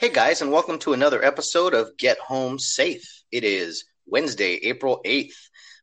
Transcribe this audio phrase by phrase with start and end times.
[0.00, 3.22] Hey guys, and welcome to another episode of Get Home Safe.
[3.30, 5.36] It is Wednesday, April 8th.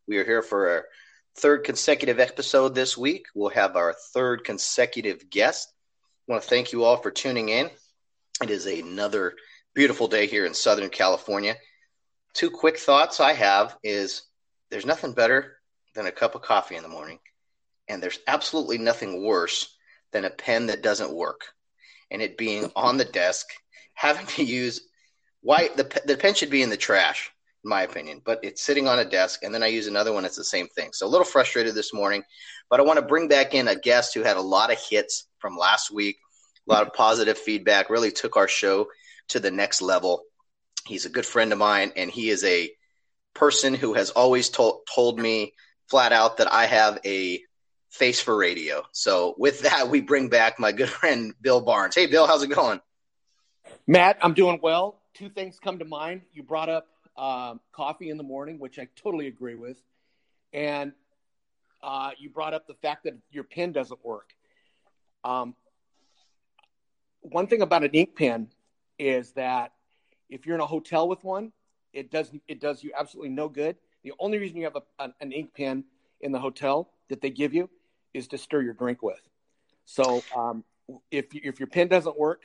[0.08, 0.86] We are here for our
[1.36, 3.28] third consecutive episode this week.
[3.36, 5.72] We'll have our third consecutive guest.
[6.28, 7.70] I want to thank you all for tuning in.
[8.42, 9.36] It is another
[9.76, 11.56] beautiful day here in Southern California.
[12.34, 14.24] Two quick thoughts I have is
[14.72, 15.58] there's nothing better
[15.94, 17.20] than a cup of coffee in the morning,
[17.88, 19.78] and there's absolutely nothing worse
[20.12, 21.54] than a pen that doesn't work
[22.12, 23.48] and it being on the desk
[23.94, 24.82] having to use
[25.42, 27.32] why the the pen should be in the trash,
[27.64, 30.26] in my opinion, but it's sitting on a desk, and then I use another one.
[30.26, 30.90] It's the same thing.
[30.94, 32.24] So a little frustrated this morning,
[32.70, 35.28] but I want to bring back in a guest who had a lot of hits
[35.40, 36.18] from last week,
[36.68, 37.90] a lot of positive feedback.
[37.90, 38.88] Really took our show
[39.30, 40.24] to the next level.
[40.86, 42.72] He's a good friend of mine, and he is a
[43.34, 45.54] person who has always told told me
[45.90, 47.42] flat out that I have a
[47.90, 48.84] face for radio.
[48.92, 51.96] So with that, we bring back my good friend Bill Barnes.
[51.96, 52.82] Hey, Bill, how's it going?
[53.88, 55.00] Matt, I'm doing well.
[55.14, 56.22] Two things come to mind.
[56.34, 59.78] You brought up um, coffee in the morning, which I totally agree with,
[60.54, 60.92] and
[61.82, 64.34] uh, you brought up the fact that your pen doesn't work.
[65.24, 65.56] Um,
[67.22, 68.50] one thing about an ink pen
[69.00, 69.74] is that
[70.30, 71.52] if you're in a hotel with one,
[71.94, 73.78] it does it does you absolutely no good.
[74.04, 75.84] The only reason you have a, an, an ink pen
[76.22, 77.70] in the hotel that they give you
[78.18, 79.22] is to stir your drink with.
[79.86, 80.64] So um,
[81.12, 82.44] if if your pen doesn't work,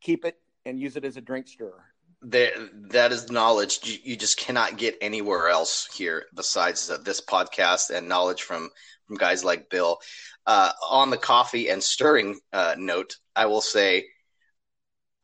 [0.00, 1.84] keep it and use it as a drink stirrer.
[2.22, 2.50] There,
[2.90, 8.08] that is knowledge you, you, just cannot get anywhere else here besides this podcast and
[8.08, 8.68] knowledge from
[9.06, 9.98] from guys like Bill.
[10.46, 14.06] Uh, on the coffee and stirring uh, note, I will say,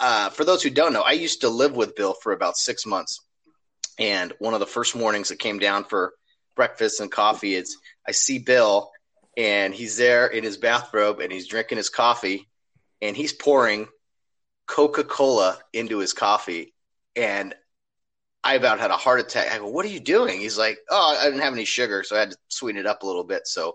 [0.00, 2.86] uh, for those who don't know, I used to live with Bill for about six
[2.86, 3.20] months,
[3.98, 6.14] and one of the first mornings that came down for
[6.54, 7.76] breakfast and coffee, it's
[8.08, 8.90] I see Bill,
[9.36, 12.48] and he's there in his bathrobe and he's drinking his coffee,
[13.02, 13.88] and he's pouring
[14.66, 16.74] Coca Cola into his coffee,
[17.14, 17.54] and
[18.42, 19.52] I about had a heart attack.
[19.52, 22.16] I go, "What are you doing?" He's like, "Oh, I didn't have any sugar, so
[22.16, 23.74] I had to sweeten it up a little bit." So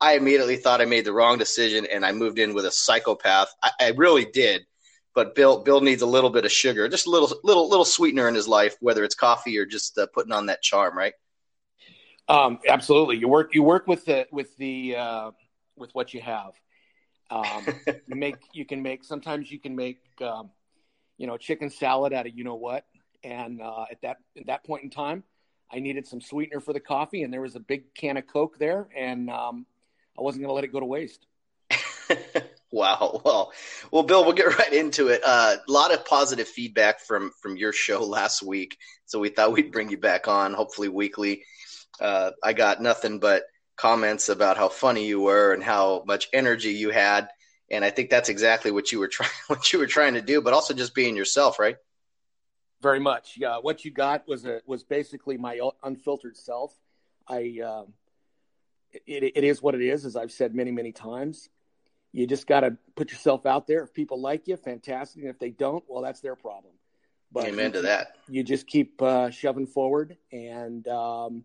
[0.00, 3.48] I immediately thought I made the wrong decision, and I moved in with a psychopath.
[3.62, 4.66] I, I really did,
[5.14, 8.28] but Bill Bill needs a little bit of sugar, just a little little little sweetener
[8.28, 11.14] in his life, whether it's coffee or just uh, putting on that charm, right?
[12.28, 13.16] Um, absolutely.
[13.16, 15.30] You work you work with the with the uh,
[15.76, 16.52] with what you have.
[17.30, 17.66] Um,
[18.06, 20.50] you make you can make sometimes you can make um,
[21.18, 22.84] you know chicken salad out of you know what.
[23.22, 25.24] And uh, at that at that point in time,
[25.70, 28.58] I needed some sweetener for the coffee, and there was a big can of Coke
[28.58, 29.66] there, and um,
[30.18, 31.26] I wasn't going to let it go to waste.
[32.70, 33.20] wow.
[33.24, 33.52] Well,
[33.90, 35.22] well, Bill, we'll get right into it.
[35.24, 38.76] Uh, a lot of positive feedback from from your show last week,
[39.06, 41.42] so we thought we'd bring you back on, hopefully weekly.
[42.00, 43.44] Uh, I got nothing but
[43.76, 47.28] comments about how funny you were and how much energy you had.
[47.70, 50.40] And i think that's exactly what you were trying what you were trying to do
[50.40, 51.76] but also just being yourself right?
[52.82, 53.34] Very much.
[53.36, 53.58] Yeah.
[53.58, 56.74] What you got was a was basically my unfiltered self.
[57.26, 57.94] I um,
[58.92, 61.48] it, it is what it is as i've said many many times.
[62.12, 63.82] You just got to put yourself out there.
[63.82, 65.22] If people like you fantastic.
[65.22, 66.74] And if they don't well that's their problem.
[67.32, 68.16] But amen to that.
[68.28, 70.16] you just keep uh, shoving forward.
[70.30, 71.44] And um,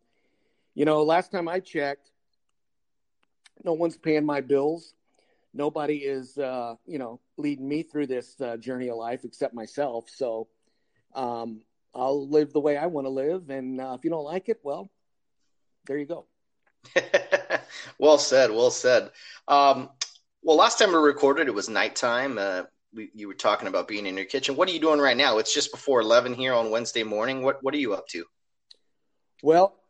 [0.75, 2.11] you know last time i checked
[3.63, 4.93] no one's paying my bills.
[5.53, 10.09] Nobody is, uh, you know, leading me through this uh, journey of life except myself.
[10.09, 10.47] So
[11.13, 11.61] um,
[11.93, 13.49] I'll live the way I want to live.
[13.49, 14.89] And uh, if you don't like it, well,
[15.87, 16.25] there you go.
[17.99, 18.51] well said.
[18.51, 19.11] Well said.
[19.47, 19.89] Um,
[20.41, 22.37] well, last time we recorded, it was nighttime.
[22.37, 24.55] Uh, we, you were talking about being in your kitchen.
[24.55, 25.37] What are you doing right now?
[25.37, 27.41] It's just before eleven here on Wednesday morning.
[27.41, 28.25] What What are you up to?
[29.43, 29.80] Well,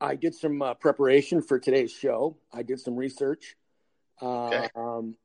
[0.00, 2.36] I did some uh, preparation for today's show.
[2.52, 3.56] I did some research,
[4.22, 4.68] uh, okay.
[4.76, 5.16] um,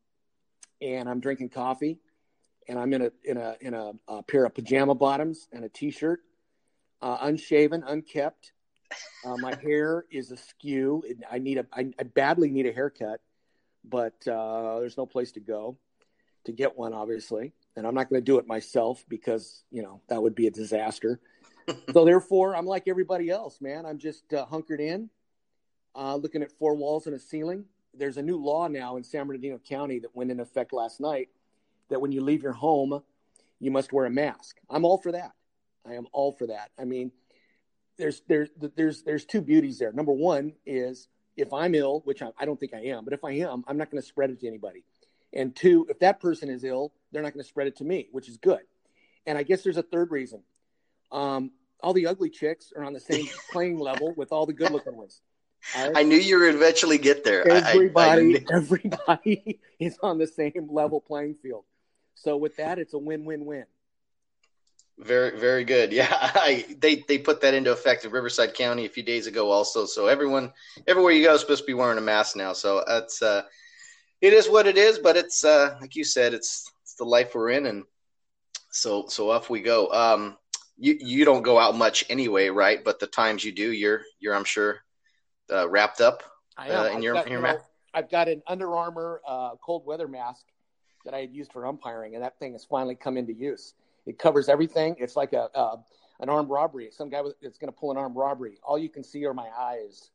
[0.81, 1.99] and I'm drinking coffee,
[2.67, 5.69] and I'm in a in a in a, a pair of pajama bottoms and a
[5.69, 6.21] t-shirt,
[7.01, 8.51] uh, unshaven, unkept.
[9.23, 11.03] Uh, my hair is askew.
[11.29, 13.21] I need a I, I badly need a haircut,
[13.83, 15.77] but uh, there's no place to go
[16.45, 20.01] to get one, obviously, and I'm not going to do it myself because you know
[20.07, 21.19] that would be a disaster
[21.93, 23.85] so therefore, I'm like everybody else, man.
[23.85, 25.09] I'm just uh, hunkered in,
[25.95, 27.65] uh, looking at four walls and a ceiling.
[27.93, 31.29] There's a new law now in San Bernardino County that went into effect last night
[31.89, 33.01] that when you leave your home,
[33.59, 34.57] you must wear a mask.
[34.69, 35.31] I'm all for that.
[35.85, 36.71] I am all for that.
[36.79, 37.11] I mean,
[37.97, 39.91] there's there's there's there's two beauties there.
[39.91, 41.07] Number one is
[41.37, 43.77] if I'm ill, which I, I don't think I am, but if I am, I'm
[43.77, 44.83] not going to spread it to anybody.
[45.33, 48.07] And two, if that person is ill, they're not going to spread it to me,
[48.11, 48.61] which is good.
[49.25, 50.43] And I guess there's a third reason.
[51.13, 51.51] Um,
[51.81, 54.97] all the ugly chicks are on the same playing level with all the good looking
[54.97, 55.21] ones.
[55.75, 55.91] Right?
[55.95, 57.47] I knew you would eventually get there.
[57.47, 61.63] Everybody, I, I, everybody is on the same level playing field.
[62.15, 63.65] So with that, it's a win-win-win.
[64.99, 65.91] Very, very good.
[65.91, 69.49] Yeah, I, they they put that into effect in Riverside County a few days ago,
[69.49, 69.85] also.
[69.85, 70.53] So everyone,
[70.87, 72.53] everywhere you go, is supposed to be wearing a mask now.
[72.53, 73.43] So that's uh,
[74.21, 74.99] it is what it is.
[74.99, 77.83] But it's uh, like you said, it's it's the life we're in, and
[78.69, 79.87] so so off we go.
[79.91, 80.37] Um,
[80.77, 82.83] you you don't go out much anyway, right?
[82.83, 84.79] But the times you do, you're you're I'm sure
[85.51, 86.23] uh, wrapped up
[86.57, 87.59] uh, in your, got, your you know,
[87.93, 90.45] I've got an Under Armour uh, cold weather mask
[91.05, 93.73] that I had used for umpiring, and that thing has finally come into use.
[94.05, 94.95] It covers everything.
[94.99, 95.77] It's like a uh,
[96.19, 96.89] an armed robbery.
[96.91, 98.57] Some guy that's going to pull an armed robbery.
[98.63, 100.09] All you can see are my eyes.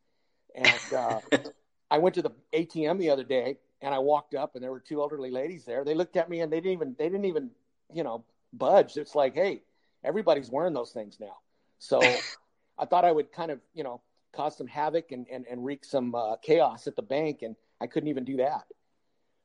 [0.54, 1.20] And uh,
[1.90, 4.80] I went to the ATM the other day, and I walked up, and there were
[4.80, 5.84] two elderly ladies there.
[5.84, 7.50] They looked at me, and they didn't even they didn't even
[7.92, 8.96] you know budge.
[8.96, 9.62] It's like, hey,
[10.04, 11.36] everybody's wearing those things now.
[11.78, 12.00] So
[12.78, 14.00] I thought I would kind of you know
[14.32, 17.86] cause some havoc and and, and wreak some uh, chaos at the bank, and I
[17.86, 18.64] couldn't even do that.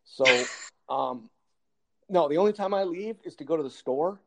[0.05, 0.25] So,
[0.89, 1.29] um,
[2.09, 4.19] no, the only time I leave is to go to the store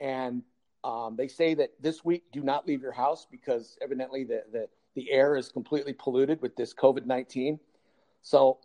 [0.00, 0.42] and
[0.82, 4.68] um, they say that this week do not leave your house because evidently the, the,
[4.94, 7.60] the air is completely polluted with this COVID 19.
[8.22, 8.58] So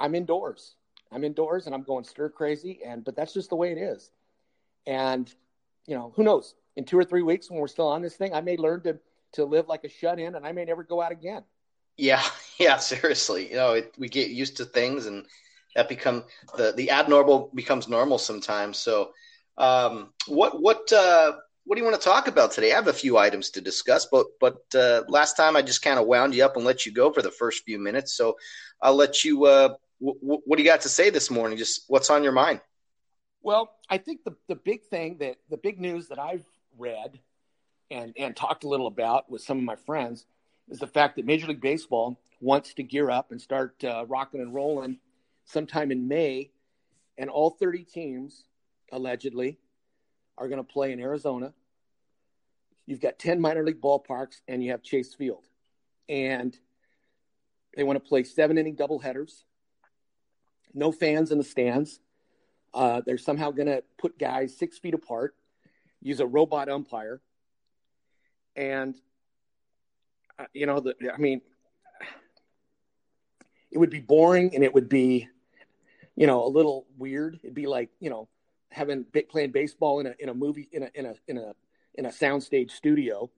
[0.00, 0.76] I'm indoors.
[1.12, 2.80] I'm indoors and I'm going stir crazy.
[2.84, 4.10] And, but that's just the way it is.
[4.86, 5.32] And,
[5.88, 6.54] you know, who knows?
[6.76, 8.98] In two or three weeks when we're still on this thing, I may learn to,
[9.32, 11.42] to live like a shut in and I may never go out again.
[11.96, 12.22] Yeah.
[12.60, 12.78] Yeah.
[12.78, 13.50] Seriously.
[13.50, 15.24] You know, it, we get used to things and
[15.76, 16.24] that become
[16.56, 18.78] the, the abnormal becomes normal sometimes.
[18.78, 19.12] So,
[19.58, 22.72] um, what what uh, what do you want to talk about today?
[22.72, 26.00] I have a few items to discuss, but but uh, last time I just kind
[26.00, 28.14] of wound you up and let you go for the first few minutes.
[28.14, 28.34] So
[28.82, 29.44] I'll let you.
[29.44, 29.68] Uh,
[30.00, 31.58] w- w- what do you got to say this morning?
[31.58, 32.60] Just what's on your mind?
[33.42, 36.44] Well, I think the the big thing that the big news that I've
[36.76, 37.18] read
[37.90, 40.26] and and talked a little about with some of my friends
[40.68, 44.40] is the fact that Major League Baseball wants to gear up and start uh, rocking
[44.40, 44.98] and rolling
[45.44, 46.50] sometime in May,
[47.16, 48.44] and all 30 teams
[48.92, 49.58] allegedly,
[50.36, 51.52] are going to play in Arizona.
[52.86, 55.44] You've got 10 minor league ballparks and you have Chase Field.
[56.08, 56.56] And
[57.76, 59.42] they want to play seven inning doubleheaders.
[60.72, 62.00] No fans in the stands.
[62.74, 65.34] Uh, they're somehow going to put guys six feet apart,
[66.00, 67.20] use a robot umpire.
[68.56, 68.94] And,
[70.38, 71.40] uh, you know, the, I mean,
[73.70, 75.28] it would be boring and it would be,
[76.16, 77.38] you know, a little weird.
[77.42, 78.28] It'd be like, you know,
[78.70, 81.54] having playing baseball in a in a movie in a in a in a
[81.94, 83.30] in a soundstage studio,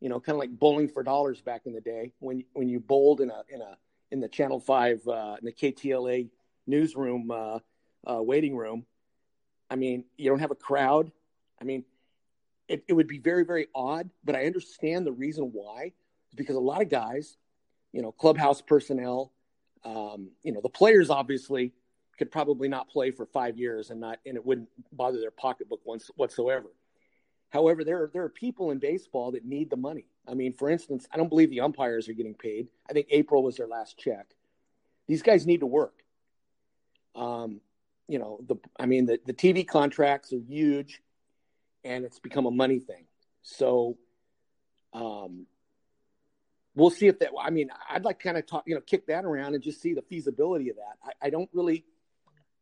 [0.00, 2.80] you know, kind of like bowling for dollars back in the day when when you
[2.80, 3.76] bowled in a in a
[4.10, 6.28] in the Channel Five uh, in the KTLA
[6.66, 7.30] newsroom
[8.10, 8.86] uh, waiting room.
[9.70, 11.10] I mean, you don't have a crowd.
[11.60, 11.84] I mean,
[12.68, 15.92] it, it would be very very odd, but I understand the reason why
[16.34, 17.36] because a lot of guys,
[17.92, 19.32] you know, clubhouse personnel,
[19.84, 21.72] um, you know, the players obviously
[22.18, 25.80] could probably not play for five years and not and it wouldn't bother their pocketbook
[25.84, 26.68] once whatsoever.
[27.50, 30.06] However, there are there are people in baseball that need the money.
[30.28, 32.68] I mean, for instance, I don't believe the umpires are getting paid.
[32.88, 34.26] I think April was their last check.
[35.06, 36.02] These guys need to work.
[37.14, 37.60] Um,
[38.08, 41.02] you know, the I mean the, the TV contracts are huge
[41.84, 43.04] and it's become a money thing.
[43.42, 43.96] So
[44.92, 45.46] um
[46.74, 49.24] we'll see if that I mean, I'd like kind of talk, you know, kick that
[49.24, 50.96] around and just see the feasibility of that.
[51.04, 51.84] I, I don't really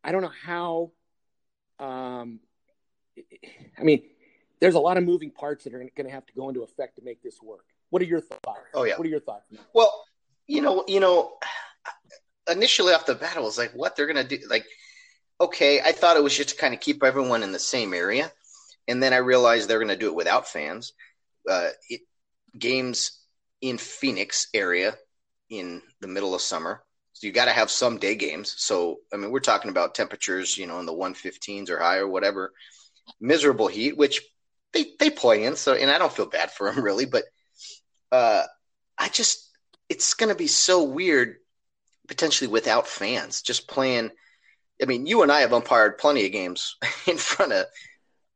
[0.04, 0.92] I don't know how.
[1.80, 2.40] Um,
[3.78, 4.02] I mean,
[4.60, 6.96] there's a lot of moving parts that are going to have to go into effect
[6.96, 7.64] to make this work.
[7.90, 8.60] What are your thoughts?
[8.74, 8.96] Oh yeah.
[8.96, 9.44] What are your thoughts?
[9.72, 10.04] Well,
[10.46, 11.38] you know, you know,
[12.50, 14.66] initially off the bat, I was like, "What they're going to do?" Like,
[15.40, 18.30] okay, I thought it was just to kind of keep everyone in the same area,
[18.88, 20.92] and then I realized they're going to do it without fans.
[21.48, 22.00] Uh, it,
[22.58, 23.20] games
[23.60, 24.96] in Phoenix area
[25.50, 28.54] in the middle of summer so you got to have some day games.
[28.58, 32.52] So I mean, we're talking about temperatures, you know, in the 115s or higher, whatever.
[33.20, 34.20] Miserable heat, which
[34.72, 35.54] they they play in.
[35.54, 37.24] So and I don't feel bad for them really, but
[38.10, 38.42] uh,
[38.98, 39.48] I just
[39.88, 41.36] it's going to be so weird
[42.08, 44.10] potentially without fans just playing.
[44.82, 46.76] I mean, you and I have umpired plenty of games
[47.06, 47.66] in front of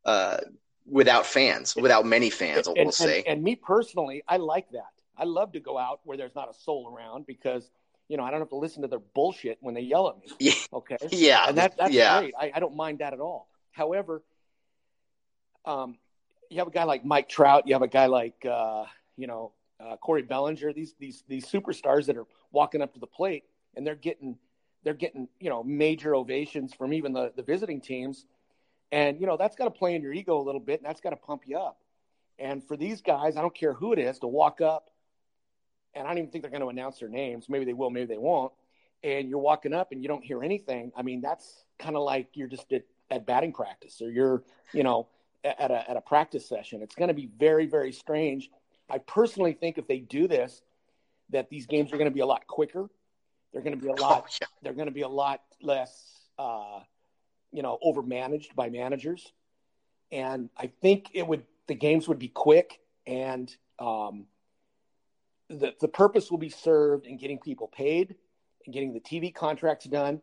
[0.04, 0.38] uh,
[0.86, 2.66] without fans, without many fans.
[2.66, 3.18] And, we'll say.
[3.18, 4.92] And, and me personally, I like that.
[5.16, 7.68] I love to go out where there's not a soul around because
[8.08, 10.28] you know, I don't have to listen to their bullshit when they yell at me.
[10.40, 10.52] Yeah.
[10.72, 10.96] Okay.
[11.10, 11.44] Yeah.
[11.48, 12.20] And that, that's yeah.
[12.20, 12.34] great.
[12.38, 13.48] I, I don't mind that at all.
[13.70, 14.22] However,
[15.64, 15.98] um,
[16.50, 17.64] you have a guy like Mike Trout.
[17.66, 18.84] You have a guy like, uh,
[19.16, 20.72] you know, uh, Cody Bellinger.
[20.72, 23.44] These these these superstars that are walking up to the plate
[23.76, 24.38] and they're getting
[24.84, 28.26] they're getting you know major ovations from even the the visiting teams,
[28.92, 31.00] and you know that's got to play in your ego a little bit, and that's
[31.00, 31.78] got to pump you up.
[32.38, 34.90] And for these guys, I don't care who it is, to walk up
[35.94, 37.48] and I don't even think they're going to announce their names.
[37.48, 38.52] Maybe they will, maybe they won't.
[39.02, 40.92] And you're walking up and you don't hear anything.
[40.96, 44.42] I mean, that's kind of like you're just at, at batting practice or you're,
[44.72, 45.08] you know,
[45.44, 46.82] at a, at a practice session.
[46.82, 48.50] It's going to be very, very strange.
[48.90, 50.62] I personally think if they do this,
[51.30, 52.88] that these games are going to be a lot quicker.
[53.52, 54.24] They're going to be a lot.
[54.26, 54.46] Oh, yeah.
[54.62, 55.92] They're going to be a lot less,
[56.38, 56.80] uh,
[57.52, 59.32] you know, overmanaged by managers.
[60.10, 61.44] And I think it would.
[61.66, 64.24] The games would be quick, and um,
[65.50, 68.14] the the purpose will be served in getting people paid
[68.64, 70.22] and getting the TV contracts done,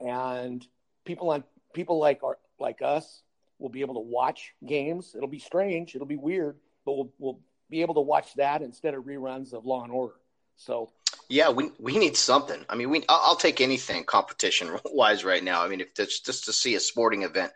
[0.00, 0.66] and
[1.06, 3.22] people on people like our like us
[3.58, 5.14] will be able to watch games.
[5.16, 5.94] It'll be strange.
[5.94, 9.64] It'll be weird, but we'll we'll be able to watch that instead of reruns of
[9.64, 10.14] Law and Order.
[10.56, 10.90] So
[11.28, 12.64] yeah, we we need something.
[12.68, 15.62] I mean, we I'll, take anything competition wise right now.
[15.62, 17.52] I mean, if just just to see a sporting event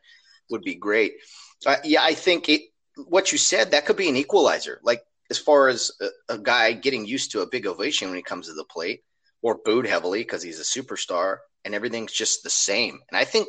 [0.50, 1.14] would be great.
[1.64, 2.62] Uh, yeah, I think it.
[3.08, 4.80] What you said that could be an equalizer.
[4.82, 8.22] Like as far as a, a guy getting used to a big ovation when he
[8.22, 9.02] comes to the plate,
[9.42, 13.00] or booed heavily because he's a superstar, and everything's just the same.
[13.10, 13.48] And I think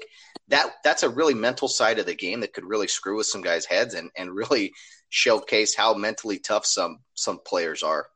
[0.49, 3.41] that that's a really mental side of the game that could really screw with some
[3.41, 4.71] guys' heads and and really
[5.09, 8.07] showcase how mentally tough some some players are.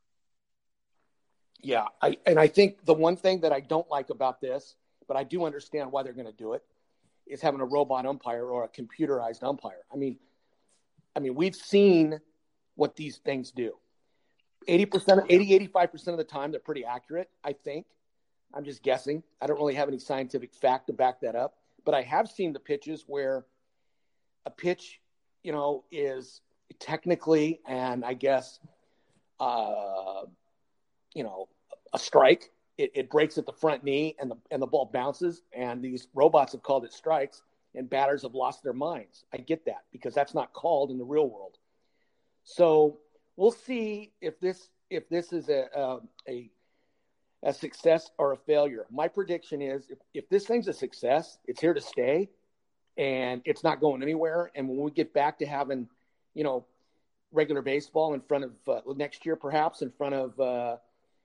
[1.62, 4.74] Yeah, I, and I think the one thing that I don't like about this,
[5.08, 6.62] but I do understand why they're going to do it,
[7.26, 9.84] is having a robot umpire or a computerized umpire.
[9.92, 10.18] I mean,
[11.14, 12.20] I mean, we've seen
[12.74, 13.72] what these things do.
[14.68, 17.86] 80%, 80, 85% of the time, they're pretty accurate, I think.
[18.54, 19.22] I'm just guessing.
[19.40, 21.54] I don't really have any scientific fact to back that up.
[21.84, 23.46] But I have seen the pitches where
[24.44, 25.00] a pitch,
[25.42, 26.40] you know, is
[26.80, 28.58] technically and I guess,
[29.38, 30.22] uh,
[31.16, 31.48] you know,
[31.94, 32.50] a strike.
[32.76, 35.40] It, it breaks at the front knee and the and the ball bounces.
[35.56, 37.42] And these robots have called it strikes,
[37.74, 39.24] and batters have lost their minds.
[39.32, 41.56] I get that because that's not called in the real world.
[42.44, 42.98] So
[43.36, 46.50] we'll see if this if this is a a, a,
[47.42, 48.84] a success or a failure.
[48.90, 52.28] My prediction is if, if this thing's a success, it's here to stay,
[52.98, 54.50] and it's not going anywhere.
[54.54, 55.88] And when we get back to having,
[56.34, 56.66] you know,
[57.32, 60.76] regular baseball in front of uh, next year, perhaps in front of uh,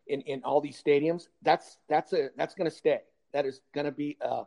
[0.07, 3.01] in, in all these stadiums, that's that's a that's going to stay.
[3.33, 4.43] That is going to be a,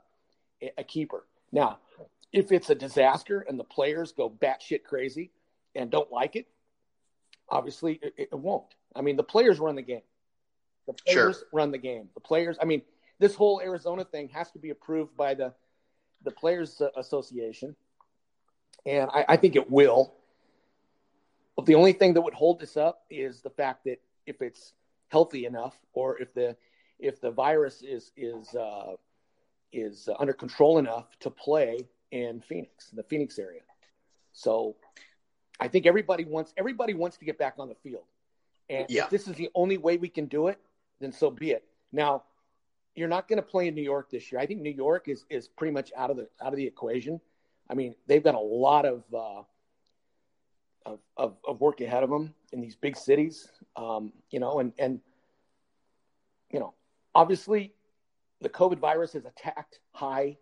[0.79, 1.25] a keeper.
[1.53, 1.79] Now,
[2.33, 5.31] if it's a disaster and the players go batshit crazy
[5.75, 6.47] and don't like it,
[7.49, 8.75] obviously it, it won't.
[8.95, 10.03] I mean, the players run the game.
[10.87, 11.49] The players sure.
[11.53, 12.09] run the game.
[12.15, 12.57] The players.
[12.61, 12.83] I mean,
[13.19, 15.55] this whole Arizona thing has to be approved by the
[16.25, 17.77] the Players Association,
[18.87, 20.15] and I, I think it will.
[21.55, 24.73] But the only thing that would hold this up is the fact that if it's
[25.15, 26.57] healthy enough, or if the
[26.99, 28.93] if the virus is is uh,
[29.73, 31.73] is under control enough to play
[32.11, 33.65] in Phoenix, in the Phoenix area.
[34.33, 34.75] So
[35.61, 38.09] I think everybody wants everybody wants to get back on the field,
[38.69, 39.05] and yeah.
[39.05, 40.59] if this is the only way we can do it,
[41.01, 41.65] then so be it.
[41.93, 42.25] Now,
[42.97, 44.41] you're not going to play in New York this year.
[44.41, 47.21] I think New York is is pretty much out of the out of the equation.
[47.71, 49.43] I mean, they've got a lot of uh,
[50.87, 54.73] of, of, of work ahead of them in these big cities, um, you know, and,
[54.79, 55.01] and,
[56.53, 56.75] you know,
[57.15, 57.73] obviously
[58.41, 60.37] the COVID virus has attacked high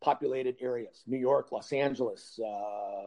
[0.00, 3.06] populated areas, New York, Los Angeles, uh,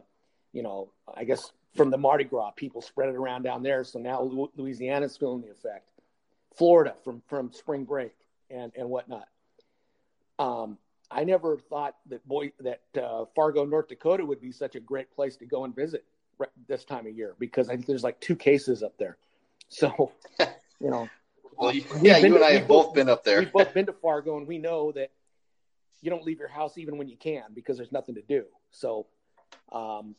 [0.52, 3.84] you know, I guess from the Mardi Gras, people spread it around down there.
[3.84, 5.88] So now Louisiana's feeling the effect.
[6.56, 8.12] Florida from, from spring break
[8.50, 9.28] and, and whatnot.
[10.38, 10.78] Um,
[11.10, 15.10] I never thought that boy that uh, Fargo, North Dakota would be such a great
[15.12, 16.04] place to go and visit
[16.68, 19.16] this time of year because I think there's like two cases up there.
[19.68, 20.12] So,
[20.80, 21.08] you know.
[21.58, 23.40] well, yeah, you and I have both been up there.
[23.40, 25.10] We've both been to Fargo, and we know that
[26.02, 28.44] you don't leave your house even when you can because there's nothing to do.
[28.70, 29.06] So,
[29.72, 30.14] um,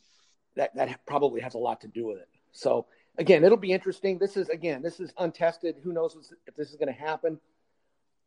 [0.56, 2.28] that that probably has a lot to do with it.
[2.52, 2.86] So,
[3.18, 4.18] again, it'll be interesting.
[4.18, 5.76] This is again, this is untested.
[5.82, 7.40] Who knows if this is going to happen?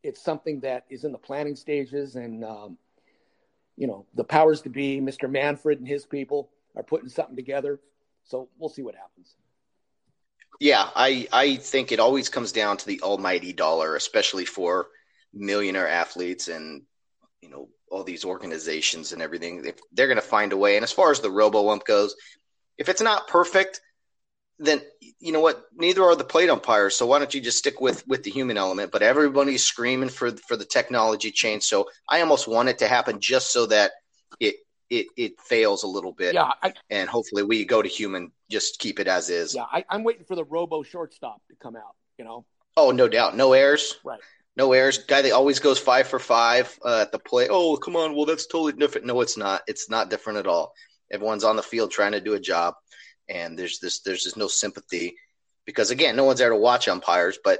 [0.03, 2.77] It's something that is in the planning stages, and um,
[3.77, 5.29] you know, the powers to be, Mr.
[5.29, 7.79] Manfred and his people are putting something together.
[8.23, 9.35] So we'll see what happens.
[10.59, 14.87] Yeah, I I think it always comes down to the almighty dollar, especially for
[15.33, 16.83] millionaire athletes and
[17.41, 19.65] you know all these organizations and everything.
[19.65, 22.15] If they're going to find a way, and as far as the robo ump goes,
[22.77, 23.81] if it's not perfect,
[24.59, 24.81] then
[25.19, 25.65] you know what?
[25.75, 26.95] Neither are the plate umpires.
[26.95, 28.91] So why don't you just stick with with the human element?
[28.91, 31.63] But everybody's screaming for for the technology change.
[31.63, 33.91] So I almost want it to happen just so that
[34.39, 34.55] it
[34.89, 36.33] it it fails a little bit.
[36.33, 39.55] Yeah, I, and hopefully we go to human, just keep it as is.
[39.55, 41.95] Yeah, I, am waiting for the robo shortstop to come out.
[42.17, 42.45] You know.
[42.77, 43.95] Oh, no doubt, no errors.
[44.03, 44.19] Right.
[44.57, 44.97] No errors.
[44.99, 47.47] Guy that always goes five for five uh, at the play.
[47.49, 48.15] Oh, come on.
[48.15, 49.07] Well, that's totally different.
[49.07, 49.61] No, it's not.
[49.67, 50.73] It's not different at all.
[51.11, 52.75] Everyone's on the field trying to do a job,
[53.29, 55.15] and there's this there's just no sympathy
[55.65, 57.59] because again, no one's there to watch umpires, but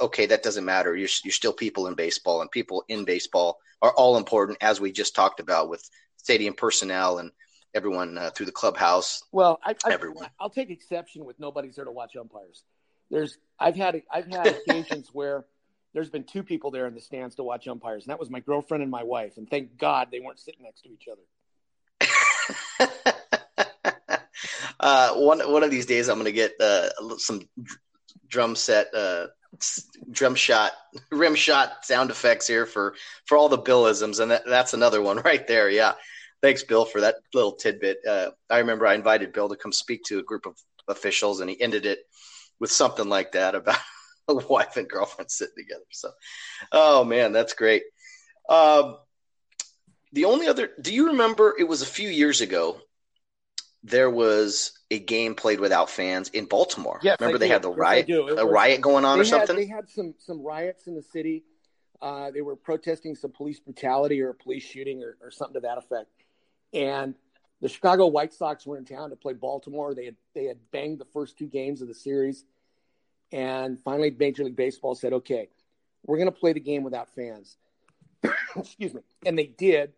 [0.00, 0.96] okay, that doesn't matter.
[0.96, 4.92] You're you're still people in baseball, and people in baseball are all important, as we
[4.92, 5.88] just talked about with
[6.26, 7.30] stadium personnel and
[7.72, 9.22] everyone uh, through the clubhouse.
[9.30, 10.26] Well, I, I, everyone.
[10.40, 12.64] I'll take exception with nobody's there to watch umpires.
[13.12, 15.44] There's I've had I've had occasions where
[15.94, 18.40] there's been two people there in the stands to watch umpires, and that was my
[18.40, 19.36] girlfriend and my wife.
[19.36, 21.20] And thank God they weren't sitting next to each other.
[24.80, 27.48] uh, one one of these days, I'm going to get uh, some
[28.26, 29.28] drum set, uh,
[30.10, 30.72] drum shot,
[31.12, 35.18] rim shot sound effects here for for all the Billisms, and that, that's another one
[35.24, 35.70] right there.
[35.70, 35.92] Yeah,
[36.42, 37.98] thanks, Bill, for that little tidbit.
[38.06, 40.56] Uh, I remember I invited Bill to come speak to a group of
[40.88, 42.00] officials, and he ended it
[42.60, 43.78] with something like that about
[44.28, 45.84] a wife and girlfriend sitting together.
[45.90, 46.10] So,
[46.72, 47.82] oh man, that's great.
[48.48, 48.96] Um,
[50.12, 51.54] the only other, do you remember?
[51.58, 52.80] It was a few years ago.
[53.82, 56.98] There was a game played without fans in Baltimore.
[57.02, 57.52] Yes, remember I they do.
[57.52, 59.56] had the riot, a was- riot going on or had, something.
[59.56, 61.44] They had some some riots in the city.
[62.00, 65.60] Uh, they were protesting some police brutality or a police shooting or, or something to
[65.60, 66.10] that effect.
[66.72, 67.14] And
[67.60, 69.94] the Chicago White Sox were in town to play Baltimore.
[69.94, 72.44] They had they had banged the first two games of the series,
[73.32, 75.48] and finally Major League Baseball said, "Okay,
[76.04, 77.56] we're going to play the game without fans."
[78.56, 79.92] Excuse me, and they did.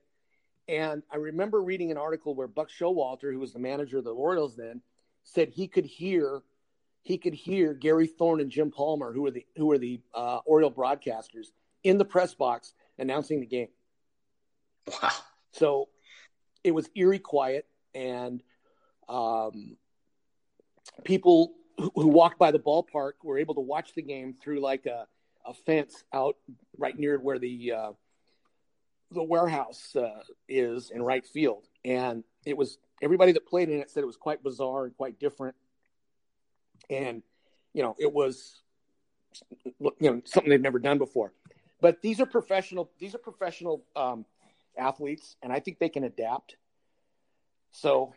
[0.69, 4.15] And I remember reading an article where Buck Showalter, who was the manager of the
[4.15, 4.83] Orioles then,
[5.25, 6.43] said he could hear
[7.03, 10.41] he could hear Gary Thorne and Jim Palmer, who were the who were the uh,
[10.45, 11.49] Oriole broadcasters,
[11.83, 13.69] in the press box announcing the game.
[15.03, 15.11] wow.
[15.53, 15.89] So
[16.69, 18.43] it was eerie quiet, and
[19.09, 19.77] um,
[21.05, 24.87] people who, who walked by the ballpark were able to watch the game through like
[24.87, 25.07] a,
[25.47, 26.37] a fence out
[26.77, 27.93] right near where the uh,
[29.11, 33.91] the warehouse uh, is in right field, and it was everybody that played in it
[33.91, 35.57] said it was quite bizarre and quite different,
[36.91, 37.23] and
[37.73, 38.61] you know it was
[39.81, 41.33] you know something they've never done before.
[41.81, 42.91] But these are professional.
[42.99, 44.27] These are professional um,
[44.77, 46.57] athletes, and I think they can adapt.
[47.73, 48.15] So,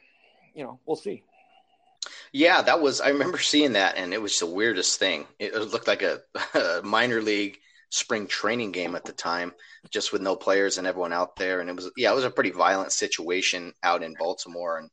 [0.54, 1.24] you know, we'll see.
[2.32, 3.02] Yeah, that was.
[3.02, 5.28] I remember seeing that, and it was the weirdest thing.
[5.40, 6.22] It, looked like a,
[6.54, 9.54] a minor league spring training game at the time,
[9.90, 11.60] just with no players and everyone out there.
[11.60, 14.78] And it was, yeah, it was a pretty violent situation out in Baltimore.
[14.78, 14.90] And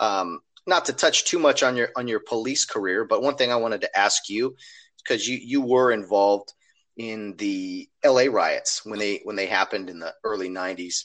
[0.00, 3.52] um, not to touch too much on your on your police career, but one thing
[3.52, 4.56] I wanted to ask you
[5.02, 6.52] because you you were involved
[6.96, 8.28] in the L.A.
[8.28, 11.04] riots when they when they happened in the early '90s.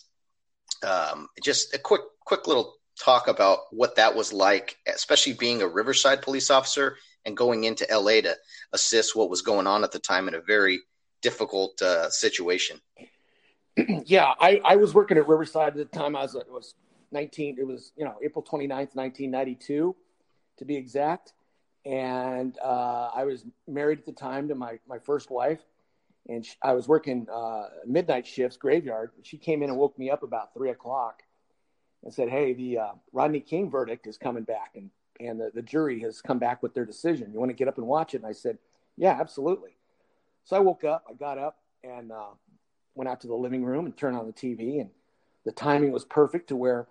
[0.83, 5.67] Um, just a quick quick little talk about what that was like, especially being a
[5.67, 8.35] Riverside police officer and going into LA to
[8.71, 10.79] assist what was going on at the time in a very
[11.21, 12.79] difficult uh, situation.
[14.05, 16.15] yeah, I, I was working at Riverside at the time.
[16.15, 16.75] I was it was
[17.11, 17.57] 19.
[17.59, 19.95] It was you know April 29th, 1992,
[20.57, 21.33] to be exact.
[21.85, 25.59] And uh, I was married at the time to my my first wife,
[26.27, 29.11] and she, I was working uh, midnight shifts, graveyard.
[29.23, 31.23] She came in and woke me up about three o'clock,
[32.03, 35.61] and said, "Hey, the uh, Rodney King verdict is coming back, and and the, the
[35.61, 37.31] jury has come back with their decision.
[37.31, 38.57] You want to get up and watch it?" And I said,
[38.97, 39.77] "Yeah, absolutely."
[40.43, 42.33] So I woke up, I got up, and uh,
[42.93, 44.89] went out to the living room and turned on the TV, and
[45.43, 46.87] the timing was perfect to where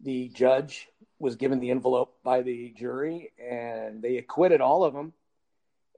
[0.00, 5.12] the judge was given the envelope by the jury, and they acquitted all of them.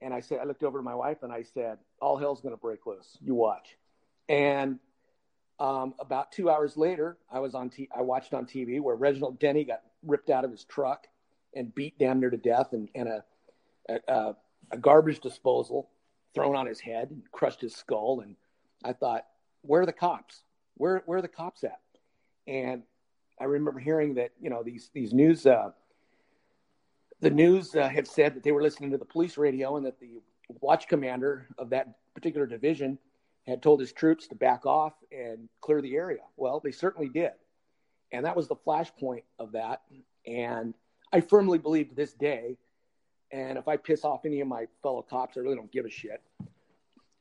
[0.01, 2.53] And I said, I looked over to my wife and I said, "All hell's going
[2.53, 3.17] to break loose.
[3.21, 3.77] You watch."
[4.27, 4.79] And
[5.59, 7.69] um, about two hours later, I was on.
[7.69, 11.07] T- I watched on TV where Reginald Denny got ripped out of his truck
[11.53, 13.23] and beat damn near to death, and, and a,
[14.07, 14.35] a
[14.71, 15.89] a garbage disposal
[16.33, 18.21] thrown on his head and crushed his skull.
[18.21, 18.35] And
[18.83, 19.25] I thought,
[19.61, 20.43] where are the cops?
[20.75, 21.79] Where where are the cops at?
[22.47, 22.83] And
[23.39, 25.71] I remember hearing that you know these these news uh,
[27.21, 29.99] the news uh, had said that they were listening to the police radio and that
[29.99, 30.21] the
[30.61, 32.97] watch commander of that particular division
[33.47, 36.21] had told his troops to back off and clear the area.
[36.37, 37.31] Well, they certainly did,
[38.11, 39.81] and that was the flashpoint of that.
[40.25, 40.73] And
[41.11, 42.57] I firmly believe to this day,
[43.31, 45.89] and if I piss off any of my fellow cops, I really don't give a
[45.89, 46.21] shit.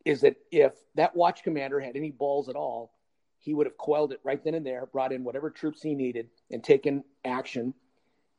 [0.04, 2.92] Is that if that watch commander had any balls at all,
[3.38, 6.28] he would have quelled it right then and there, brought in whatever troops he needed,
[6.50, 7.74] and taken action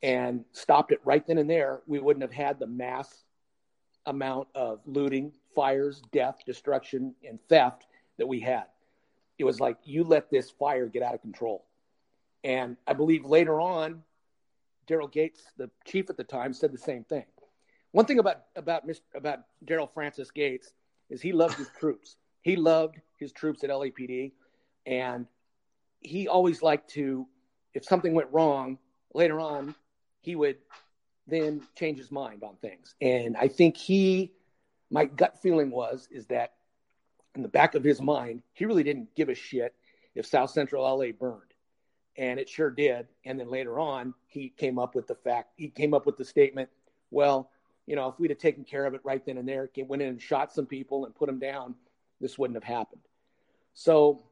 [0.01, 1.81] and stopped it right then and there.
[1.87, 3.23] We wouldn't have had the mass
[4.05, 7.85] amount of looting, fires, death, destruction, and theft
[8.17, 8.65] that we had.
[9.37, 11.65] It was like you let this fire get out of control.
[12.43, 14.03] And I believe later on,
[14.87, 17.25] Daryl Gates, the chief at the time, said the same thing.
[17.91, 18.83] One thing about about
[19.15, 20.73] about Daryl Francis Gates
[21.09, 22.17] is he loved his troops.
[22.41, 24.31] He loved his troops at LAPD,
[24.85, 25.25] and
[25.99, 27.27] he always liked to,
[27.73, 28.77] if something went wrong
[29.13, 29.75] later on,
[30.21, 30.57] he would
[31.27, 32.95] then change his mind on things.
[33.01, 34.33] And I think he
[34.91, 36.53] my gut feeling was is that
[37.35, 39.75] in the back of his mind, he really didn't give a shit
[40.15, 41.43] if South Central LA burned.
[42.17, 43.07] And it sure did.
[43.23, 46.25] And then later on, he came up with the fact, he came up with the
[46.25, 46.69] statement,
[47.11, 47.49] well,
[47.85, 50.09] you know, if we'd have taken care of it right then and there, went in
[50.09, 51.75] and shot some people and put them down,
[52.19, 53.01] this wouldn't have happened.
[53.73, 54.23] So,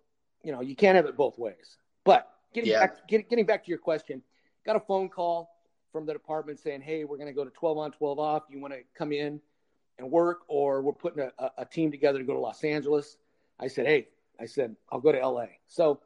[0.44, 1.78] you know, you can't have it both ways.
[2.04, 2.82] But getting yeah.
[2.82, 4.22] back, get, getting back to your question,
[4.66, 5.50] got a phone call
[5.92, 8.44] from the department saying, "Hey, we're going to go to 12 on, 12 off.
[8.50, 9.40] You want to come in
[9.98, 13.18] and work, or we're putting a, a, team together to go to Los Angeles?"
[13.60, 14.08] I said, "Hey,"
[14.40, 16.00] I said, "I'll go to L.A." So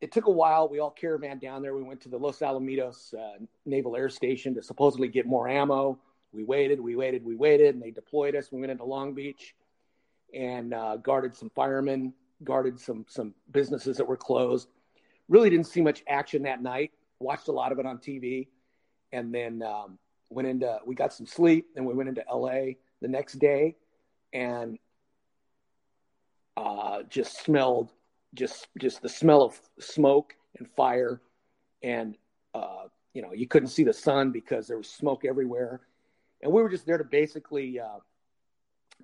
[0.00, 0.68] it took a while.
[0.68, 1.74] We all caravan down there.
[1.74, 5.98] We went to the Los Alamitos uh, Naval Air Station to supposedly get more ammo.
[6.32, 8.50] We waited, we waited, we waited, and they deployed us.
[8.50, 9.54] We went into Long Beach
[10.34, 14.68] and uh, guarded some firemen, guarded some some businesses that were closed.
[15.28, 16.90] Really didn't see much action that night
[17.22, 18.48] watched a lot of it on TV,
[19.12, 19.98] and then um,
[20.30, 21.66] went into we got some sleep.
[21.76, 23.76] and we went into LA the next day,
[24.32, 24.78] and
[26.56, 27.92] uh, just smelled
[28.34, 31.20] just just the smell of smoke and fire,
[31.82, 32.16] and
[32.54, 35.80] uh, you know you couldn't see the sun because there was smoke everywhere,
[36.40, 37.98] and we were just there to basically uh,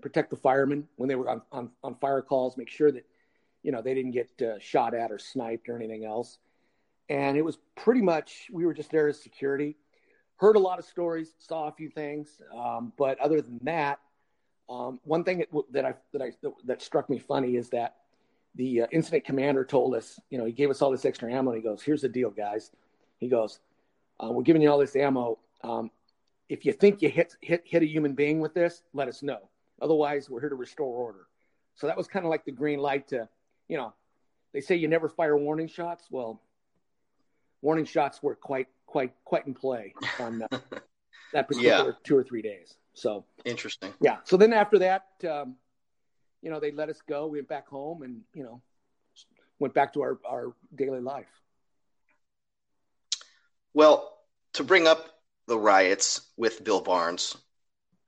[0.00, 3.04] protect the firemen when they were on, on, on fire calls, make sure that
[3.62, 6.38] you know they didn't get uh, shot at or sniped or anything else
[7.08, 9.76] and it was pretty much we were just there as security.
[10.36, 13.98] Heard a lot of stories, saw a few things, um, but other than that,
[14.68, 16.32] um, one thing that, that I that I
[16.66, 17.96] that struck me funny is that
[18.54, 21.50] the uh, incident commander told us, you know, he gave us all this extra ammo.
[21.50, 22.70] and He goes, "Here's the deal, guys."
[23.18, 23.60] He goes,
[24.22, 25.38] uh, "We're giving you all this ammo.
[25.62, 25.90] Um,
[26.48, 29.48] if you think you hit hit hit a human being with this, let us know.
[29.80, 31.26] Otherwise, we're here to restore order."
[31.74, 33.28] So that was kind of like the green light to,
[33.68, 33.94] you know,
[34.52, 36.08] they say you never fire warning shots.
[36.10, 36.40] Well,
[37.62, 40.48] warning shots were quite quite quite in play on uh,
[41.32, 41.92] that particular yeah.
[42.04, 42.74] two or three days.
[42.94, 43.92] So interesting.
[44.00, 44.16] Yeah.
[44.24, 45.56] So then after that, um,
[46.42, 47.26] you know, they let us go.
[47.26, 48.60] We went back home, and you know,
[49.58, 51.26] went back to our our daily life.
[53.74, 54.18] Well,
[54.54, 55.06] to bring up
[55.46, 57.36] the riots with Bill Barnes,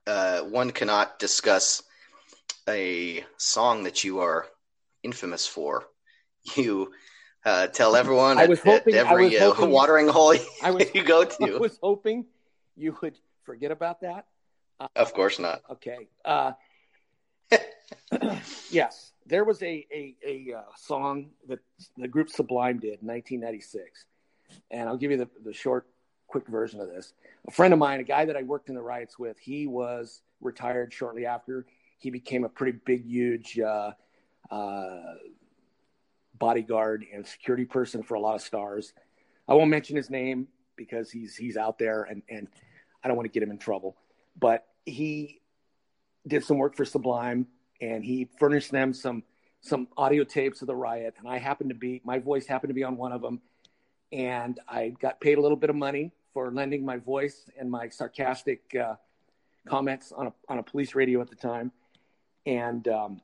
[0.06, 1.82] uh, one cannot discuss
[2.68, 4.46] a song that you are
[5.02, 5.84] infamous for.
[6.56, 6.92] You
[7.44, 10.94] uh, tell everyone I was at, hoping, at every uh, hoping, watering hole I was,
[10.94, 11.54] you go to.
[11.54, 12.26] I was hoping
[12.76, 14.26] you would forget about that.
[14.78, 15.62] Uh, of course not.
[15.70, 16.08] Okay.
[16.24, 16.52] Uh,
[18.70, 21.60] yes, there was a a, a uh, song that
[21.96, 24.04] the group Sublime did in 1996,
[24.70, 25.86] and I'll give you the, the short,
[26.26, 27.12] quick version of this.
[27.48, 30.22] A friend of mine, a guy that I worked in the riots with, he was
[30.40, 31.66] retired shortly after.
[31.98, 33.92] He became a pretty big, huge uh,
[34.50, 35.14] uh,
[36.40, 38.92] bodyguard and security person for a lot of stars.
[39.46, 42.48] I won't mention his name because he's he's out there and and
[43.04, 43.96] I don't want to get him in trouble.
[44.36, 45.40] But he
[46.26, 47.46] did some work for Sublime
[47.80, 49.22] and he furnished them some
[49.60, 52.74] some audio tapes of the riot and I happened to be my voice happened to
[52.74, 53.40] be on one of them
[54.10, 57.88] and I got paid a little bit of money for lending my voice and my
[57.88, 58.94] sarcastic uh,
[59.68, 61.72] comments on a on a police radio at the time
[62.46, 63.20] and um,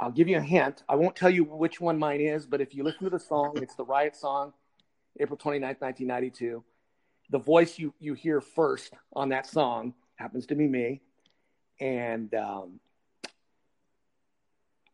[0.00, 0.84] I'll give you a hint.
[0.88, 3.54] I won't tell you which one mine is, but if you listen to the song,
[3.56, 4.52] it's the Riot song,
[5.18, 6.62] April 29th, 1992.
[7.30, 11.00] The voice you, you hear first on that song happens to be me.
[11.80, 12.80] And um,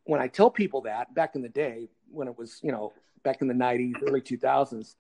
[0.05, 3.43] when I tell people that back in the day, when it was, you know, back
[3.43, 4.95] in the 90s, early 2000s,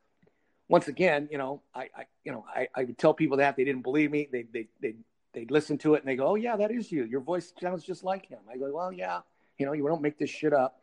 [0.68, 3.64] once again, you know, I, I you know, I, I would tell people that they
[3.64, 4.28] didn't believe me.
[4.30, 4.94] They, they, they,
[5.32, 7.04] they'd listen to it and they go, oh yeah, that is you.
[7.04, 8.40] Your voice sounds just like him.
[8.50, 9.20] I go, well, yeah,
[9.58, 10.80] you know, you don't make this shit up.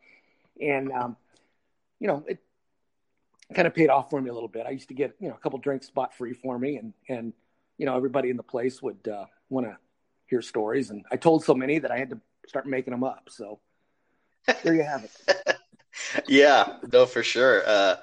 [0.60, 1.16] And, um,
[1.98, 2.38] you know, it
[3.54, 4.66] kind of paid off for me a little bit.
[4.66, 6.76] I used to get, you know, a couple drinks spot free for me.
[6.76, 7.32] And, and,
[7.78, 9.76] you know, everybody in the place would uh, want to
[10.26, 10.90] hear stories.
[10.90, 13.28] And I told so many that I had to start making them up.
[13.30, 13.60] So
[14.62, 15.56] there you have it.
[16.28, 17.62] yeah, no, for sure.
[17.66, 17.96] Uh,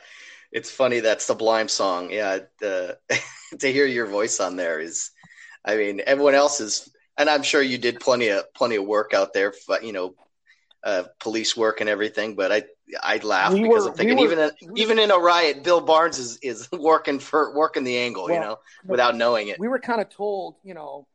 [0.51, 2.11] it's funny that Sublime song.
[2.11, 2.97] Yeah, the,
[3.59, 5.11] to hear your voice on there is,
[5.65, 9.13] I mean, everyone else is, and I'm sure you did plenty of plenty of work
[9.13, 9.53] out there.
[9.67, 10.15] But you know,
[10.83, 12.63] uh, police work and everything, but I
[13.01, 15.81] I laugh we because were, I'm thinking we even in, even in a riot, Bill
[15.81, 19.59] Barnes is is working for working the angle, well, you know, without knowing it.
[19.59, 21.07] We were kind of told, you know,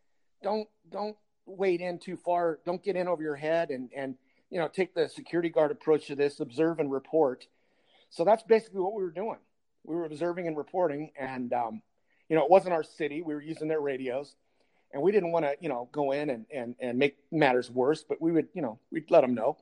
[0.43, 4.17] don't don't wade in too far, don't get in over your head, and and
[4.51, 7.47] you know take the security guard approach to this, observe and report.
[8.11, 9.39] So that's basically what we were doing.
[9.85, 11.83] We were observing and reporting, and um,
[12.29, 13.23] you know, it wasn't our city.
[13.23, 14.37] We were using their radios
[14.95, 18.05] and we didn't want to, you know, go in and, and, and make matters worse,
[18.09, 19.59] but we would, you know, we'd let them know.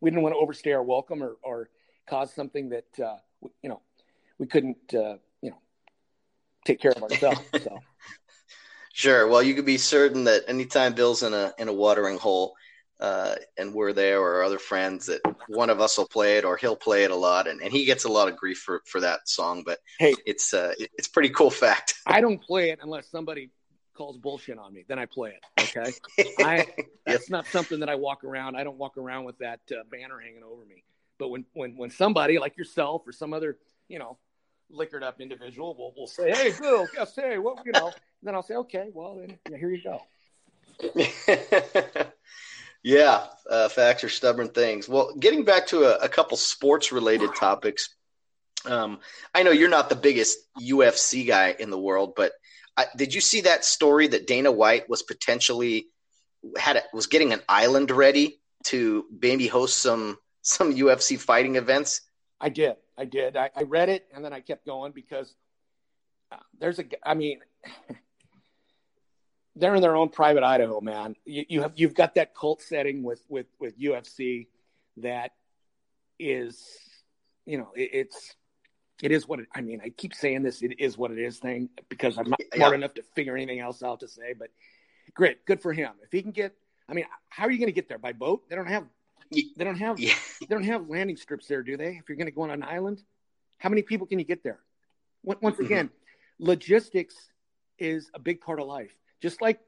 [0.00, 1.70] We didn't want to overstay our welcome or, or
[2.06, 3.16] cause something that, uh,
[3.62, 3.80] you know,
[4.38, 5.58] we couldn't, uh, you know,
[6.66, 7.40] take care of ourselves.
[7.64, 7.78] So.
[8.92, 9.28] Sure.
[9.28, 12.54] Well, you can be certain that anytime Bill's in a in a watering hole,
[12.98, 16.56] uh, and we're there or other friends, that one of us will play it or
[16.56, 19.00] he'll play it a lot, and, and he gets a lot of grief for, for
[19.00, 19.62] that song.
[19.64, 21.94] But hey, it's uh, it's pretty cool fact.
[22.06, 23.50] I don't play it unless somebody
[24.00, 24.82] calls bullshit on me.
[24.88, 25.76] Then I play it.
[25.76, 25.92] Okay,
[26.40, 26.66] I
[27.04, 28.56] that's not something that I walk around.
[28.56, 30.84] I don't walk around with that uh, banner hanging over me.
[31.18, 33.58] But when when when somebody like yourself or some other
[33.88, 34.16] you know
[34.70, 38.42] liquored up individual will will say, "Hey, Bill, guess hey, what you know," then I'll
[38.42, 40.00] say, "Okay, well then yeah, here you go."
[42.82, 44.88] yeah, uh, facts are stubborn things.
[44.88, 47.90] Well, getting back to a, a couple sports related topics.
[48.66, 49.00] Um,
[49.34, 52.32] I know you're not the biggest UFC guy in the world, but
[52.76, 55.86] I, did you see that story that Dana White was potentially
[56.58, 62.02] had a, was getting an island ready to maybe host some some UFC fighting events?
[62.40, 62.76] I did.
[62.96, 63.36] I did.
[63.36, 65.34] I, I read it and then I kept going because
[66.32, 66.84] uh, there's a.
[67.02, 67.40] I mean,
[69.56, 71.16] they're in their own private Idaho, man.
[71.24, 74.46] You, you have you've got that cult setting with with with UFC
[74.98, 75.32] that
[76.18, 76.64] is,
[77.46, 78.34] you know, it, it's
[79.02, 79.80] it is what it, I mean.
[79.84, 80.62] I keep saying this.
[80.62, 82.76] It is what it is thing because I'm not smart yeah.
[82.76, 84.34] enough to figure anything else out to say.
[84.38, 84.48] But
[85.14, 85.92] great, good for him.
[86.02, 86.54] If he can get,
[86.88, 88.48] I mean, how are you going to get there by boat?
[88.48, 88.84] They don't have,
[89.30, 90.14] they don't have, yeah.
[90.40, 91.98] they don't have landing strips there, do they?
[92.00, 93.02] If you're going to go on an island,
[93.58, 94.60] how many people can you get there?
[95.22, 95.64] Once mm-hmm.
[95.64, 96.46] again, mm-hmm.
[96.46, 97.14] logistics
[97.78, 98.90] is a big part of life.
[99.22, 99.60] Just like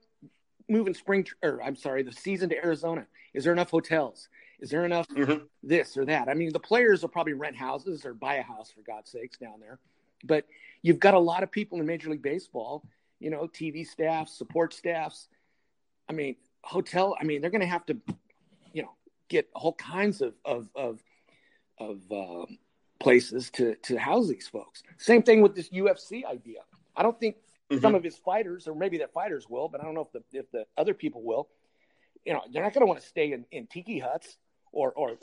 [0.69, 3.07] moving spring, or I'm sorry, the season to Arizona.
[3.35, 4.29] Is there enough hotels?
[4.63, 5.45] Is there enough mm-hmm.
[5.65, 6.29] this or that?
[6.29, 9.37] I mean, the players will probably rent houses or buy a house for God's sakes
[9.37, 9.81] down there.
[10.23, 10.47] But
[10.83, 12.85] you've got a lot of people in Major League Baseball,
[13.19, 15.27] you know, TV staffs, support staffs.
[16.09, 17.17] I mean, hotel.
[17.21, 17.97] I mean, they're going to have to,
[18.73, 18.93] you know,
[19.29, 21.03] get all kinds of of of,
[21.81, 22.59] of um,
[23.01, 24.85] places to to house these folks.
[24.97, 26.61] Same thing with this UFC idea.
[26.95, 27.35] I don't think
[27.69, 27.83] mm-hmm.
[27.83, 30.39] some of his fighters, or maybe the fighters will, but I don't know if the
[30.39, 31.49] if the other people will.
[32.25, 34.37] You know, they're not going to want to stay in, in tiki huts
[34.73, 35.19] or or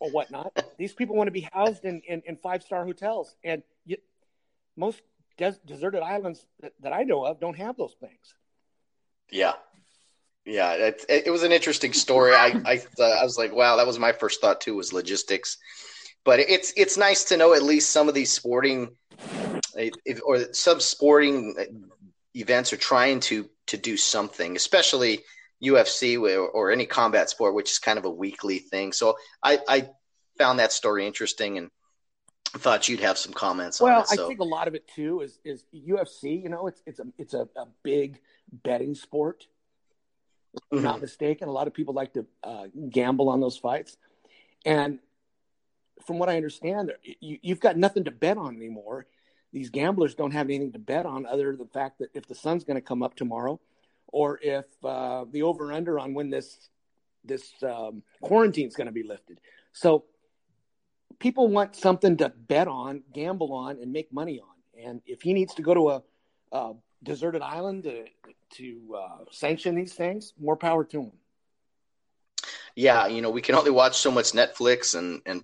[0.00, 0.52] or whatnot.
[0.78, 3.96] These people want to be housed in in, in five star hotels, and you,
[4.76, 5.00] most
[5.38, 8.34] des- deserted islands that, that, I know of don't have those things.
[9.30, 9.54] Yeah,
[10.44, 12.32] yeah, it, it was an interesting story.
[12.34, 15.58] I I, uh, I was like, wow, that was my first thought too was logistics,
[16.24, 18.96] but it's it's nice to know at least some of these sporting
[19.74, 21.54] if, or some sporting
[22.34, 25.20] events are trying to to do something, especially
[25.62, 28.92] UFC or, or, any combat sport, which is kind of a weekly thing.
[28.92, 29.88] So I, I
[30.36, 31.70] found that story interesting and
[32.44, 34.08] thought you'd have some comments well, on it.
[34.08, 34.24] So.
[34.24, 36.42] I think a lot of it too is is UFC.
[36.42, 38.18] You know, it's it's a it's a, a big
[38.50, 39.46] betting sport.
[40.72, 40.84] Mm-hmm.
[40.84, 41.48] Not mistaken.
[41.48, 43.96] A lot of people like to uh, gamble on those fights,
[44.66, 44.98] and
[46.04, 49.06] from what I understand, you, you've got nothing to bet on anymore.
[49.52, 52.34] These gamblers don't have anything to bet on other than the fact that if the
[52.34, 53.60] sun's going to come up tomorrow,
[54.12, 56.68] or if uh, the over under on when this
[57.24, 59.40] this um, quarantine is going to be lifted.
[59.72, 60.04] So
[61.18, 64.84] people want something to bet on, gamble on, and make money on.
[64.84, 66.02] And if he needs to go to a,
[66.52, 66.72] a
[67.02, 68.04] deserted island to
[68.56, 71.12] to uh, sanction these things, more power to him.
[72.74, 75.42] Yeah, you know, we can only watch so much Netflix and and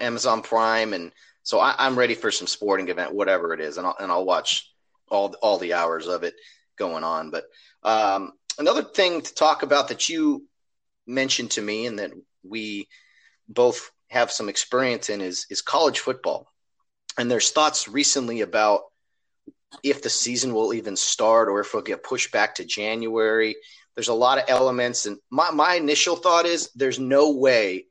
[0.00, 3.86] Amazon Prime, and so I, am ready for some sporting event, whatever it is, and
[3.86, 4.70] I'll and I'll watch
[5.08, 6.34] all all the hours of it
[6.76, 7.30] going on.
[7.30, 7.44] But
[7.82, 10.46] um, another thing to talk about that you
[11.06, 12.88] mentioned to me and that we
[13.48, 16.52] both have some experience in is is college football.
[17.18, 18.82] And there's thoughts recently about
[19.82, 23.56] if the season will even start or if it'll get pushed back to January.
[23.94, 27.86] There's a lot of elements, and my, my initial thought is there's no way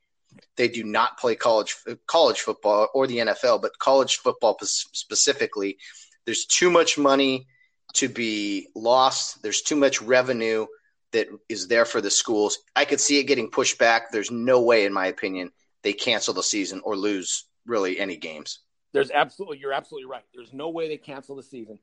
[0.58, 1.76] they do not play college
[2.08, 5.78] college football or the NFL, but college football specifically.
[6.26, 7.48] There's too much money
[7.94, 9.42] to be lost.
[9.42, 10.66] There's too much revenue
[11.12, 12.60] that is there for the schools.
[12.76, 14.12] I could see it getting pushed back.
[14.12, 15.52] There's no way, in my opinion,
[15.84, 18.60] they cancel the season or lose really any games.
[18.94, 20.24] There's absolutely, you're absolutely right.
[20.34, 21.80] There's no way they cancel the season.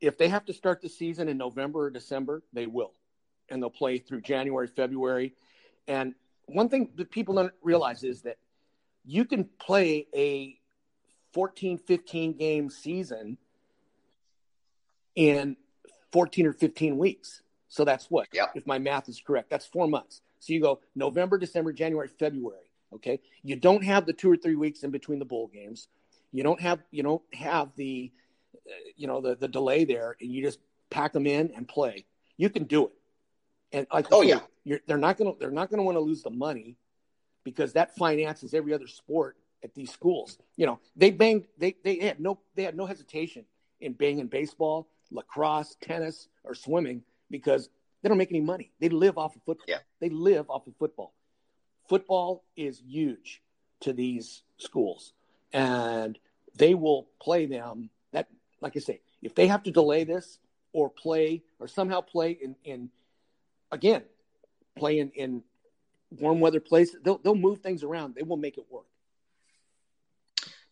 [0.00, 2.92] If they have to start the season in November or December, they will.
[3.48, 5.34] And they'll play through January, February.
[5.86, 6.14] And
[6.46, 8.38] one thing that people don't realize is that
[9.04, 10.58] you can play a
[11.32, 13.38] 14, 15 game season
[15.14, 15.56] in
[16.12, 17.42] 14 or 15 weeks.
[17.68, 18.50] So that's what, yep.
[18.54, 20.20] if my math is correct, that's four months.
[20.40, 22.70] So you go November, December, January, February.
[22.94, 23.20] Okay.
[23.42, 25.88] You don't have the two or three weeks in between the bowl games.
[26.32, 28.12] You don't have, you don't have the,
[28.54, 30.58] uh, you know, the, the delay there and you just
[30.90, 32.04] pack them in and play.
[32.36, 32.92] You can do it.
[33.72, 34.40] And like, oh yeah,
[34.86, 36.76] they're not going to, they're not going to want to lose the money
[37.44, 40.38] because that finances every other sport at these schools.
[40.56, 43.46] You know, they banged, they, they had no, they had no hesitation
[43.80, 47.68] in banging baseball lacrosse, tennis, or swimming because
[48.02, 48.70] they don't make any money.
[48.80, 49.66] They live off of football.
[49.68, 49.78] Yeah.
[50.00, 51.12] They live off of football.
[51.88, 53.42] Football is huge
[53.80, 55.12] to these schools,
[55.52, 56.18] and
[56.56, 57.90] they will play them.
[58.12, 58.28] That,
[58.60, 60.38] like I say, if they have to delay this
[60.72, 62.90] or play or somehow play in, in
[63.70, 64.02] again,
[64.76, 65.42] play in, in
[66.18, 68.14] warm weather places, they'll they'll move things around.
[68.14, 68.86] They will make it work.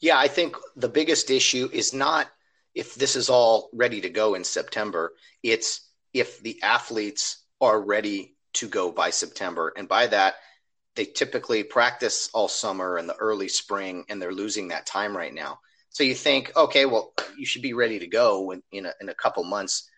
[0.00, 2.30] Yeah, I think the biggest issue is not
[2.74, 5.12] if this is all ready to go in September.
[5.42, 9.72] It's if the athletes are ready to go by September.
[9.76, 10.34] And by that,
[10.96, 15.32] they typically practice all summer and the early spring, and they're losing that time right
[15.32, 15.60] now.
[15.90, 19.08] So you think, okay, well, you should be ready to go in, in, a, in
[19.08, 19.88] a couple months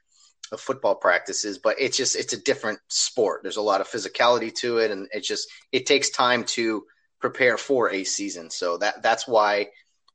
[0.51, 3.41] of football practices, but it's just it's a different sport.
[3.43, 6.85] There's a lot of physicality to it, and it just it takes time to
[7.21, 8.51] prepare for a season.
[8.51, 9.69] So that that's why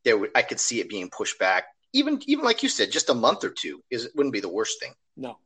[0.04, 1.66] there I could see it being pushed back.
[1.94, 4.80] Even even like you said, just a month or two is wouldn't be the worst
[4.80, 4.94] thing.
[5.16, 5.38] No,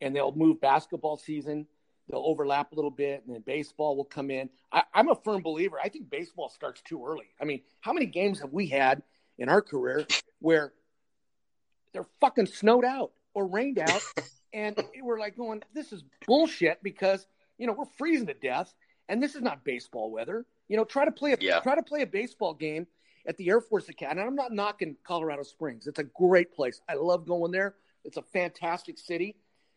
[0.00, 1.66] and they'll move basketball season.
[2.08, 4.50] They'll overlap a little bit, and then baseball will come in.
[4.72, 5.78] I, I'm a firm believer.
[5.82, 7.26] I think baseball starts too early.
[7.40, 9.02] I mean, how many games have we had
[9.38, 10.06] in our career
[10.40, 10.72] where
[11.92, 14.02] they're fucking snowed out or rained out,
[14.52, 17.26] and we're like going, "This is bullshit," because
[17.58, 18.74] you know we're freezing to death,
[19.08, 20.46] and this is not baseball weather.
[20.68, 21.60] You know, try to play a Yeah.
[21.60, 22.86] try to play a baseball game
[23.26, 24.20] at the Air Force Academy.
[24.20, 26.80] And I'm not knocking Colorado Springs; it's a great place.
[26.88, 27.74] I love going there.
[28.04, 29.36] It's a fantastic city.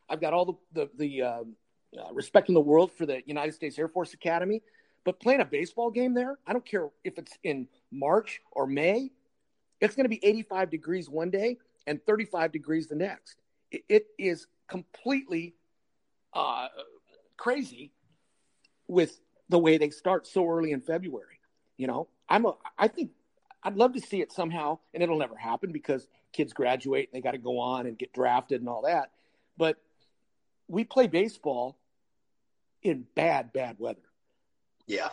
[0.10, 1.56] I've got all the the, the um,
[1.98, 4.62] uh, respect in the world for the United States Air Force Academy.
[5.06, 9.12] But playing a baseball game there, I don't care if it's in March or May,
[9.82, 13.36] it's going to be 85 degrees one day and 35 degrees the next.
[13.70, 15.56] It, it is completely
[16.34, 16.70] uh,
[17.36, 17.92] crazy
[18.88, 21.40] with the way they start so early in February.
[21.76, 23.12] You know, I'm a, I think
[23.64, 27.24] I'd love to see it somehow, and it'll never happen because kids graduate and they
[27.24, 29.12] got to go on and get drafted and all that.
[29.58, 29.78] But
[30.68, 31.78] we play baseball
[32.82, 34.02] in bad, bad weather.
[34.88, 35.10] Yeah,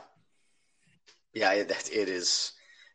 [1.32, 2.52] yeah, it, that- it is.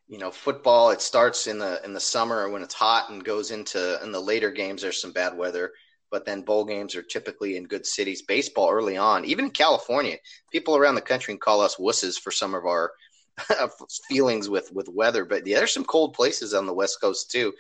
[0.08, 0.92] You know, football.
[0.92, 4.20] It starts in the in the summer when it's hot and goes into in the
[4.20, 4.84] later games.
[4.84, 5.72] There's some bad weather,
[6.12, 8.22] but then bowl games are typically in good cities.
[8.22, 10.18] Baseball early on, even in California,
[10.52, 12.92] people around the country call us wusses for some of our
[14.08, 15.26] feelings with with weather.
[15.26, 17.54] But yeah, there's some cold places on the West Coast too.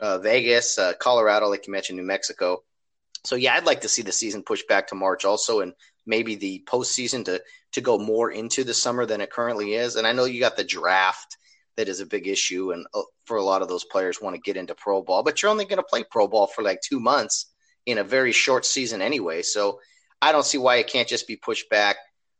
[0.00, 2.62] Uh, Vegas, uh, Colorado, like you mentioned, New Mexico.
[3.24, 5.72] So yeah, I'd like to see the season pushed back to March also, and
[6.06, 7.42] maybe the postseason to
[7.72, 9.96] to go more into the summer than it currently is.
[9.96, 11.36] And I know you got the draft
[11.76, 14.40] that is a big issue, and uh, for a lot of those players want to
[14.40, 17.00] get into pro ball, but you're only going to play pro ball for like two
[17.00, 17.46] months
[17.86, 19.42] in a very short season anyway.
[19.42, 19.80] So
[20.20, 21.96] I don't see why it can't just be pushed back.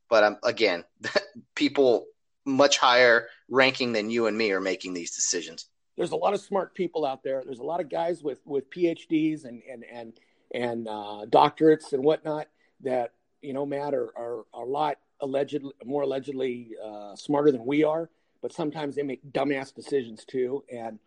[0.09, 0.85] But um, again,
[1.57, 2.07] people
[2.44, 5.66] much higher ranking than you and me are making these decisions.
[5.96, 7.42] there's a lot of smart people out there.
[7.44, 10.12] There's a lot of guys with with PhDs and and and
[10.55, 12.48] and uh, doctorates and whatnot
[12.81, 17.85] that you know, Matt, are are, a lot allegedly more allegedly uh, smarter than we
[17.85, 18.09] are.
[18.40, 20.98] But sometimes they make dumbass decisions too, and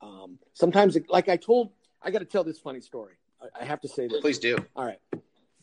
[0.00, 1.70] um, sometimes, like I told,
[2.00, 3.14] I got to tell this funny story.
[3.42, 4.20] I, I have to say this.
[4.20, 4.56] Please do.
[4.74, 5.00] All right.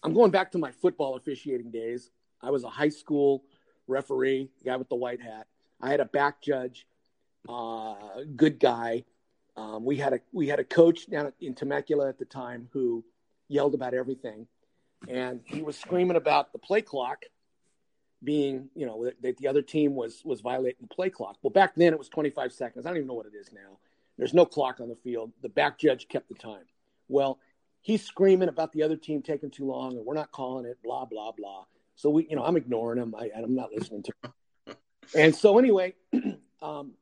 [0.03, 2.11] I'm going back to my football officiating days.
[2.41, 3.43] I was a high school
[3.87, 5.47] referee, guy with the white hat.
[5.81, 6.87] I had a back judge,
[7.47, 7.95] uh,
[8.35, 9.03] good guy.
[9.57, 13.03] Um, we had a we had a coach down in Temecula at the time who
[13.47, 14.47] yelled about everything,
[15.07, 17.23] and he was screaming about the play clock
[18.23, 21.37] being, you know, that the other team was was violating the play clock.
[21.41, 22.85] Well, back then it was 25 seconds.
[22.85, 23.77] I don't even know what it is now.
[24.17, 25.31] There's no clock on the field.
[25.41, 26.63] The back judge kept the time.
[27.07, 27.39] Well,
[27.81, 31.05] he's screaming about the other team taking too long and we're not calling it, blah
[31.05, 31.65] blah blah.
[31.95, 33.15] So we, you know, I'm ignoring him.
[33.17, 34.75] I, I'm not listening to him.
[35.15, 35.93] And so anyway,
[36.61, 36.93] um,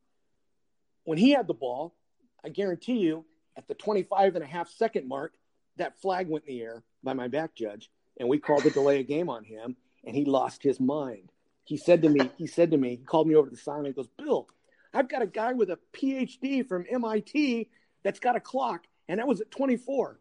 [1.03, 1.95] when he had the ball,
[2.43, 3.25] I guarantee you,
[3.55, 5.33] at the 25 and a half second mark,
[5.77, 8.99] that flag went in the air by my back judge, and we called the delay
[8.99, 11.31] of game on him, and he lost his mind.
[11.63, 13.77] He said to me, he said to me, he called me over to the side
[13.77, 14.47] and he goes, Bill,
[14.93, 17.69] I've got a guy with a PhD from MIT
[18.03, 20.19] that's got a clock, and that was at 24.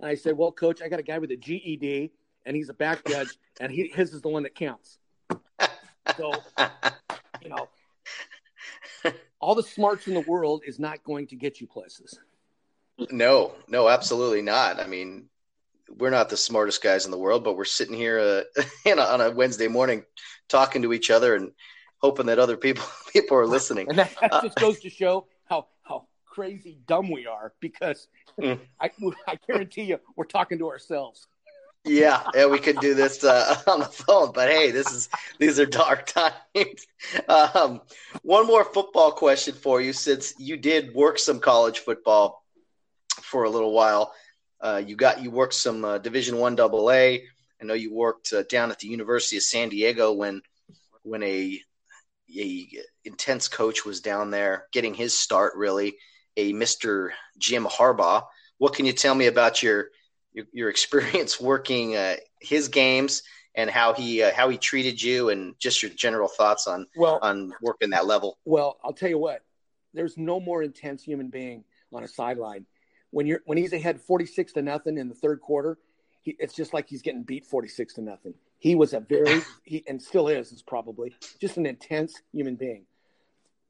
[0.00, 2.12] And I said, Well, coach, I got a guy with a GED,
[2.50, 4.98] and he's a back judge, and he, his is the one that counts.
[6.16, 6.32] So,
[7.40, 7.68] you know,
[9.38, 12.18] all the smarts in the world is not going to get you places.
[13.12, 14.80] No, no, absolutely not.
[14.80, 15.26] I mean,
[15.88, 19.06] we're not the smartest guys in the world, but we're sitting here uh, you know,
[19.06, 20.02] on a Wednesday morning
[20.48, 21.52] talking to each other and
[21.98, 23.88] hoping that other people people are listening.
[23.88, 28.08] And that, that just goes to show how how crazy dumb we are because
[28.40, 28.58] Mm.
[28.80, 28.90] I,
[29.26, 31.26] I guarantee you we're talking to ourselves.
[31.84, 35.08] Yeah, yeah, we could do this uh, on the phone, but hey, this is
[35.38, 36.06] these are dark
[36.54, 36.86] times.
[37.26, 37.80] Um,
[38.22, 42.44] one more football question for you, since you did work some college football
[43.22, 44.12] for a little while.
[44.60, 47.24] Uh, you got you worked some uh, Division One Double A.
[47.60, 50.42] I know you worked uh, down at the University of San Diego when
[51.02, 51.60] when a
[52.38, 52.68] a
[53.04, 55.54] intense coach was down there getting his start.
[55.56, 55.96] Really,
[56.36, 58.24] a Mister Jim Harbaugh.
[58.58, 59.88] What can you tell me about your
[60.32, 63.22] your, your experience working uh, his games
[63.54, 67.18] and how he uh, how he treated you and just your general thoughts on well
[67.22, 68.38] on working that level?
[68.44, 69.42] Well, I'll tell you what.
[69.92, 72.66] There's no more intense human being on a sideline
[73.10, 75.78] when you're when he's ahead 46 to nothing in the third quarter.
[76.22, 78.34] He, it's just like he's getting beat 46 to nothing.
[78.58, 82.84] He was a very he and still is is probably just an intense human being.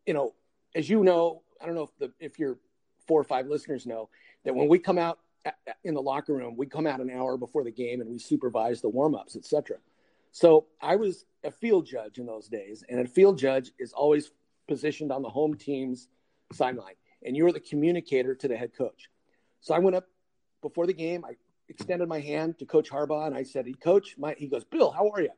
[0.06, 0.34] You know,
[0.74, 2.58] as you know, I don't know if the if your
[3.06, 4.08] four or five listeners know
[4.44, 5.18] that when we come out
[5.84, 8.80] in the locker room, we come out an hour before the game and we supervise
[8.80, 9.76] the warm ups, etc.
[10.32, 14.30] So I was a field judge in those days, and a field judge is always
[14.68, 16.08] positioned on the home team's
[16.52, 19.10] sideline, and you're the communicator to the head coach.
[19.60, 20.06] So I went up
[20.62, 21.24] before the game.
[21.24, 21.36] I
[21.68, 24.90] extended my hand to Coach Harbaugh, and I said, "He coach." My, he goes, "Bill,
[24.90, 25.30] how are you?"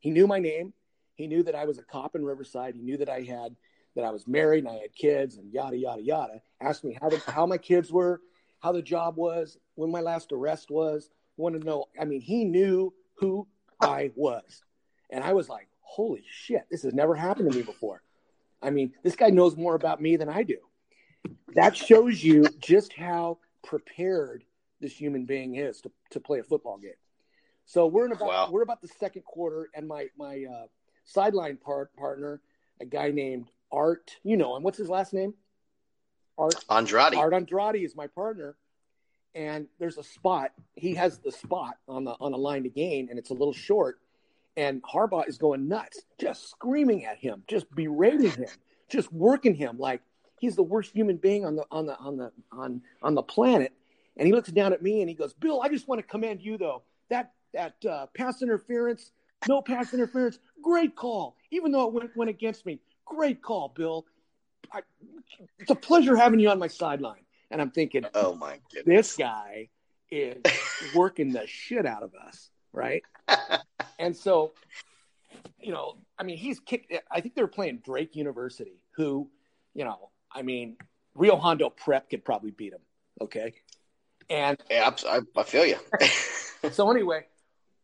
[0.00, 0.72] He knew my name.
[1.14, 2.74] He knew that I was a cop in Riverside.
[2.74, 3.54] He knew that I had
[3.94, 6.40] that I was married and I had kids and yada yada yada.
[6.60, 8.20] Asked me how the, how my kids were,
[8.62, 11.10] how the job was, when my last arrest was.
[11.36, 11.86] Wanted to know.
[11.98, 13.48] I mean, he knew who
[13.80, 14.62] I was,
[15.10, 16.66] and I was like, "Holy shit!
[16.70, 18.02] This has never happened to me before."
[18.62, 20.58] I mean, this guy knows more about me than I do.
[21.54, 24.44] That shows you just how prepared
[24.80, 26.92] this human being is to, to play a football game.
[27.64, 28.48] So we're in about wow.
[28.50, 30.66] we're about the second quarter, and my my uh,
[31.04, 32.40] sideline part partner,
[32.80, 34.62] a guy named Art, you know him.
[34.62, 35.34] What's his last name?
[36.38, 37.14] Art Andrade.
[37.14, 38.56] Art Andrade is my partner,
[39.34, 40.52] and there's a spot.
[40.74, 43.52] He has the spot on the on the line to gain, and it's a little
[43.52, 43.98] short.
[44.56, 48.48] And Harbaugh is going nuts, just screaming at him, just berating him,
[48.90, 50.02] just working him like
[50.40, 53.72] he's the worst human being on the on the on the on on the planet.
[54.16, 56.42] And he looks down at me and he goes, "Bill, I just want to commend
[56.42, 56.82] you though.
[57.08, 59.12] That that uh, pass interference,
[59.48, 61.36] no pass interference, great call.
[61.50, 64.04] Even though it went went against me, great call, Bill.
[64.72, 64.82] I,
[65.58, 69.16] it's a pleasure having you on my sideline." And I'm thinking, "Oh my goodness, this
[69.16, 69.68] guy
[70.10, 70.42] is
[70.94, 73.02] working the shit out of us, right?"
[73.98, 74.52] and so,
[75.60, 76.92] you know, I mean, he's kicked.
[77.10, 79.28] I think they were playing Drake University, who,
[79.74, 80.76] you know, I mean,
[81.14, 82.80] Rio Hondo Prep could probably beat him.
[83.20, 83.54] Okay.
[84.30, 85.76] And yeah, I, I feel you.
[86.72, 87.26] so anyway,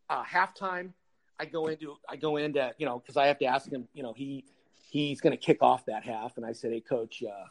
[0.09, 0.93] uh, halftime,
[1.39, 3.87] I go into I go into you know because I have to ask him.
[3.93, 4.45] You know he
[4.89, 7.47] he's going to kick off that half, and I said, "Hey, coach." Uh,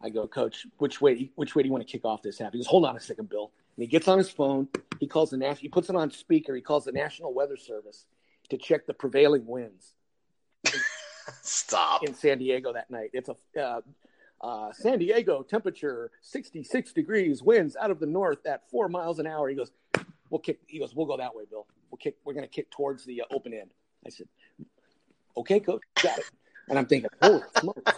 [0.00, 2.52] I go, Coach, which way which way do you want to kick off this half?
[2.52, 3.50] He goes, Hold on a second, Bill.
[3.76, 4.68] And he gets on his phone.
[5.00, 5.62] He calls the national.
[5.62, 6.54] He puts it on speaker.
[6.54, 8.06] He calls the National Weather Service
[8.48, 9.94] to check the prevailing winds.
[11.42, 13.10] Stop in San Diego that night.
[13.12, 13.80] It's a uh,
[14.40, 19.26] uh, San Diego temperature 66 degrees, winds out of the north at four miles an
[19.26, 19.48] hour.
[19.48, 19.72] He goes,
[20.30, 20.60] we'll kick.
[20.66, 21.66] He goes, we'll go that way, Bill.
[21.90, 22.16] We'll kick.
[22.24, 23.70] We're going to kick towards the uh, open end.
[24.06, 24.28] I said,
[25.36, 26.24] okay, coach, got it.
[26.68, 27.92] And I'm thinking, holy smokes.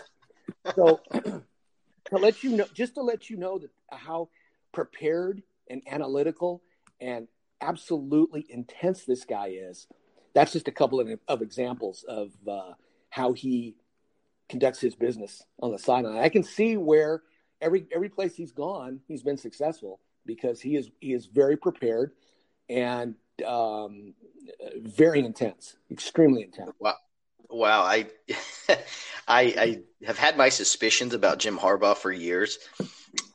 [0.75, 4.29] So to let you know, just to let you know that how
[4.73, 6.63] prepared and analytical
[7.01, 7.29] and
[7.61, 9.87] absolutely intense this guy is.
[10.35, 12.73] That's just a couple of, of examples of uh,
[13.11, 13.77] how he
[14.49, 16.19] conducts his business on the sideline.
[16.19, 17.23] I can see where
[17.61, 22.13] every every place he's gone, he's been successful because he is he is very prepared
[22.69, 23.15] and
[23.47, 24.15] um,
[24.83, 26.71] very intense, extremely intense.
[26.79, 26.95] Wow,
[27.51, 27.83] wow!
[27.83, 28.07] I,
[28.69, 28.77] I
[29.29, 32.59] I have had my suspicions about Jim Harbaugh for years,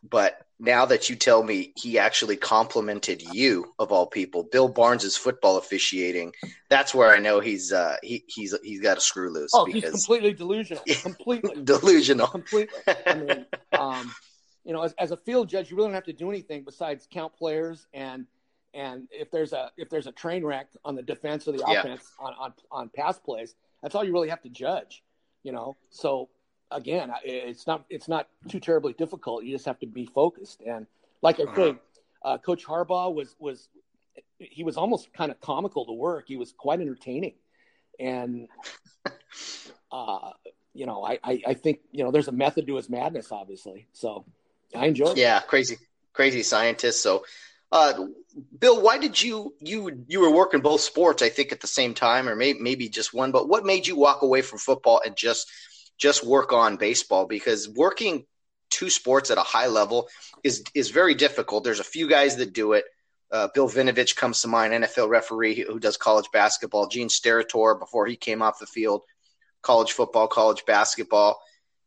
[0.08, 5.18] but now that you tell me he actually complimented you of all people, Bill Barnes's
[5.18, 6.34] football officiating,
[6.70, 9.52] that's where I know he's uh, he, he's he's got a screw loose.
[9.54, 9.84] Oh, because...
[9.84, 10.84] he's completely delusional.
[11.02, 12.28] Completely delusional.
[12.28, 12.80] Completely.
[13.06, 13.46] I mean,
[13.78, 14.16] um,
[14.64, 17.08] you know, as, as a field judge, you really don't have to do anything besides
[17.12, 18.26] count players and
[18.74, 21.80] and if there's a if there's a train wreck on the defense or the yeah.
[21.80, 25.04] offense on, on on pass plays, that's all you really have to judge.
[25.44, 26.30] You know, so
[26.72, 29.44] again, it's not it's not too terribly difficult.
[29.44, 30.62] You just have to be focused.
[30.66, 30.88] And
[31.22, 31.76] like I say,
[32.24, 33.70] uh, Coach Harbaugh was was
[34.40, 36.26] he was almost kind of comical to work.
[36.28, 37.36] He was quite entertaining,
[38.00, 38.48] and
[39.92, 40.32] uh,
[40.74, 43.88] you know, I, I, I think you know there's a method to his madness, obviously.
[43.94, 44.26] So
[44.74, 45.18] I enjoyed.
[45.18, 45.78] Yeah, crazy,
[46.14, 47.02] crazy scientist.
[47.02, 47.26] So.
[47.72, 48.06] Uh,
[48.58, 51.22] Bill, why did you you you were working both sports?
[51.22, 53.32] I think at the same time, or maybe maybe just one.
[53.32, 55.50] But what made you walk away from football and just
[55.98, 58.26] just work on baseball because working
[58.70, 60.10] two sports at a high level
[60.44, 61.64] is is very difficult.
[61.64, 62.86] There's a few guys that do it.
[63.32, 66.88] Uh, Bill Vinovich comes to mind, NFL referee who does college basketball.
[66.88, 69.02] Gene Steratore, before he came off the field,
[69.62, 71.40] college football, college basketball.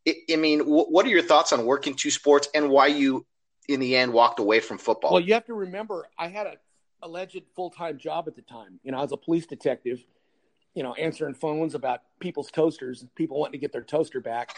[0.07, 3.27] I, mean, what are your thoughts on working two sports and why you
[3.69, 5.13] in the end walked away from football.
[5.13, 6.55] Well, you have to remember, I had a
[7.03, 8.81] alleged full time job at the time.
[8.83, 10.05] You know, I was a police detective.
[10.75, 14.55] You know, answering phones about people's toasters, people wanting to get their toaster back,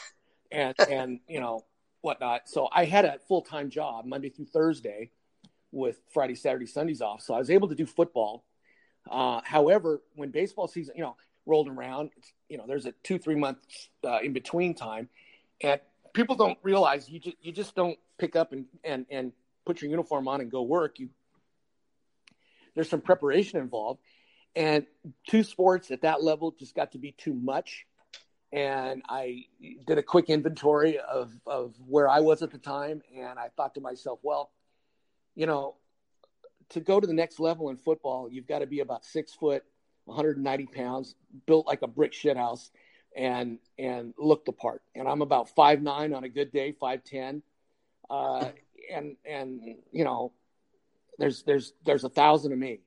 [0.51, 1.65] and and you know
[2.03, 2.49] whatnot.
[2.49, 5.11] So I had a full time job Monday through Thursday,
[5.73, 7.23] with Friday, Saturday, Sundays off.
[7.23, 8.45] So I was able to do football.
[9.11, 12.11] Uh, however, when baseball season, you know, rolled around,
[12.49, 13.59] you know, there's a two three month
[14.05, 15.09] uh, in between time,
[15.61, 15.81] and
[16.13, 19.33] people don't realize you just you just don't pick up and and and
[19.65, 20.99] put your uniform on and go work.
[20.99, 21.09] You
[22.75, 24.01] there's some preparation involved,
[24.55, 24.87] and
[25.29, 27.87] two sports at that level just got to be too much.
[28.53, 29.45] And I
[29.87, 33.75] did a quick inventory of of where I was at the time, and I thought
[33.75, 34.51] to myself, well,
[35.35, 35.77] you know,
[36.71, 39.65] to go to the next level in football, you've got to be about six foot,
[40.05, 41.15] 190 pounds,
[41.47, 42.71] built like a brick shithouse,
[43.17, 44.83] and and look the part.
[44.95, 47.43] And I'm about five nine on a good day, five ten,
[48.11, 48.51] uh,
[48.93, 50.33] and and you know,
[51.19, 52.81] there's there's there's a thousand of me,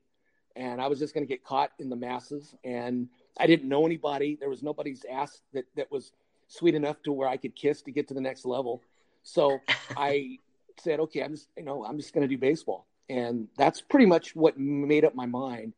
[0.54, 3.08] and I was just going to get caught in the masses, and
[3.38, 4.36] I didn't know anybody.
[4.38, 6.12] There was nobody's ass that that was
[6.48, 8.82] sweet enough to where I could kiss to get to the next level.
[9.22, 9.58] So
[9.96, 10.38] I
[10.78, 14.06] said, okay, I'm just you know I'm just going to do baseball, and that's pretty
[14.06, 15.72] much what made up my mind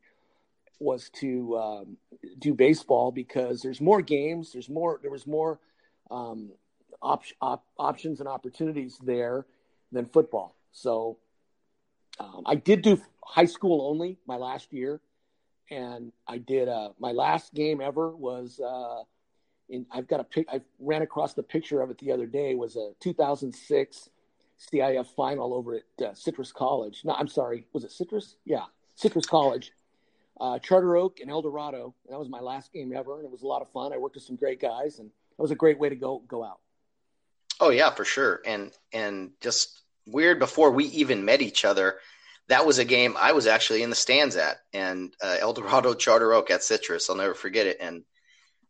[0.78, 1.97] was to um,
[2.38, 5.59] do baseball because there's more games, there's more, there was more
[6.11, 6.51] um,
[7.03, 9.47] op- op- options and opportunities there
[9.92, 10.55] than football.
[10.72, 11.18] So
[12.18, 15.01] um, I did do high school only my last year,
[15.70, 18.61] and I did uh, my last game ever was.
[18.61, 19.03] Uh,
[19.68, 20.47] in, I've got a pic.
[20.53, 22.55] I ran across the picture of it the other day.
[22.55, 24.11] Was a 2006
[24.72, 27.03] CIF final over at uh, Citrus College.
[27.05, 27.66] No, I'm sorry.
[27.72, 28.36] Was it Citrus?
[28.44, 29.72] Yeah, Citrus College
[30.40, 31.94] uh, Charter Oak and El Dorado.
[32.09, 33.92] That was my last game ever, and it was a lot of fun.
[33.92, 36.44] I worked with some great guys, and it was a great way to go go
[36.44, 36.61] out.
[37.61, 38.41] Oh yeah, for sure.
[38.45, 41.99] And and just weird before we even met each other,
[42.49, 45.95] that was a game I was actually in the stands at, and uh, El Dorado
[45.95, 47.11] Charter Oak at Citrus.
[47.11, 47.79] I'll never forget it.
[47.81, 48.05] And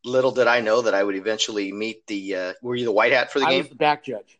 [0.05, 2.37] little did I know that I would eventually meet the.
[2.37, 3.63] Uh, were you the white hat for the I game?
[3.63, 4.39] was the back judge.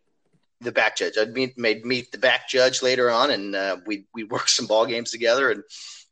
[0.61, 1.19] The back judge.
[1.19, 4.67] I'd meet made meet the back judge later on, and uh, we we work some
[4.67, 5.63] ball games together and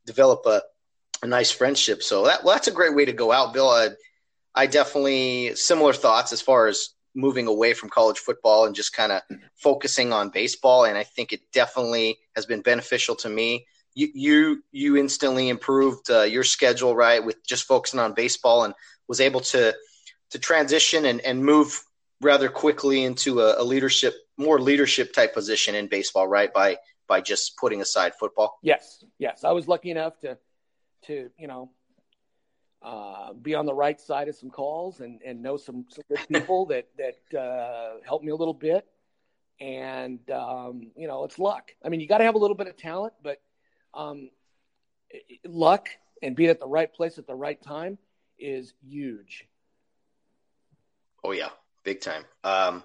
[0.06, 0.62] develop a
[1.22, 2.02] a nice friendship.
[2.02, 3.70] So that well, that's a great way to go out, Bill.
[3.70, 3.90] I,
[4.54, 9.12] I definitely similar thoughts as far as moving away from college football and just kind
[9.12, 9.22] of
[9.54, 10.84] focusing on baseball.
[10.84, 13.66] And I think it definitely has been beneficial to me.
[13.94, 18.74] You you, you instantly improved uh, your schedule, right, with just focusing on baseball, and
[19.06, 19.74] was able to
[20.30, 21.80] to transition and, and move
[22.20, 27.20] rather quickly into a, a leadership, more leadership type position in baseball, right, by by
[27.20, 28.58] just putting aside football.
[28.62, 30.38] Yes, yes, I was lucky enough to
[31.06, 31.70] to you know
[32.84, 36.20] uh, be on the right side of some calls and, and know some, some good
[36.28, 38.86] people that that uh, helped me a little bit.
[39.58, 41.70] And um, you know, it's luck.
[41.82, 43.40] I mean, you got to have a little bit of talent, but
[43.94, 44.30] um,
[45.46, 45.88] luck
[46.22, 47.96] and being at the right place at the right time
[48.38, 49.46] is huge.
[51.22, 51.50] Oh yeah,
[51.84, 52.24] big time.
[52.42, 52.82] Um,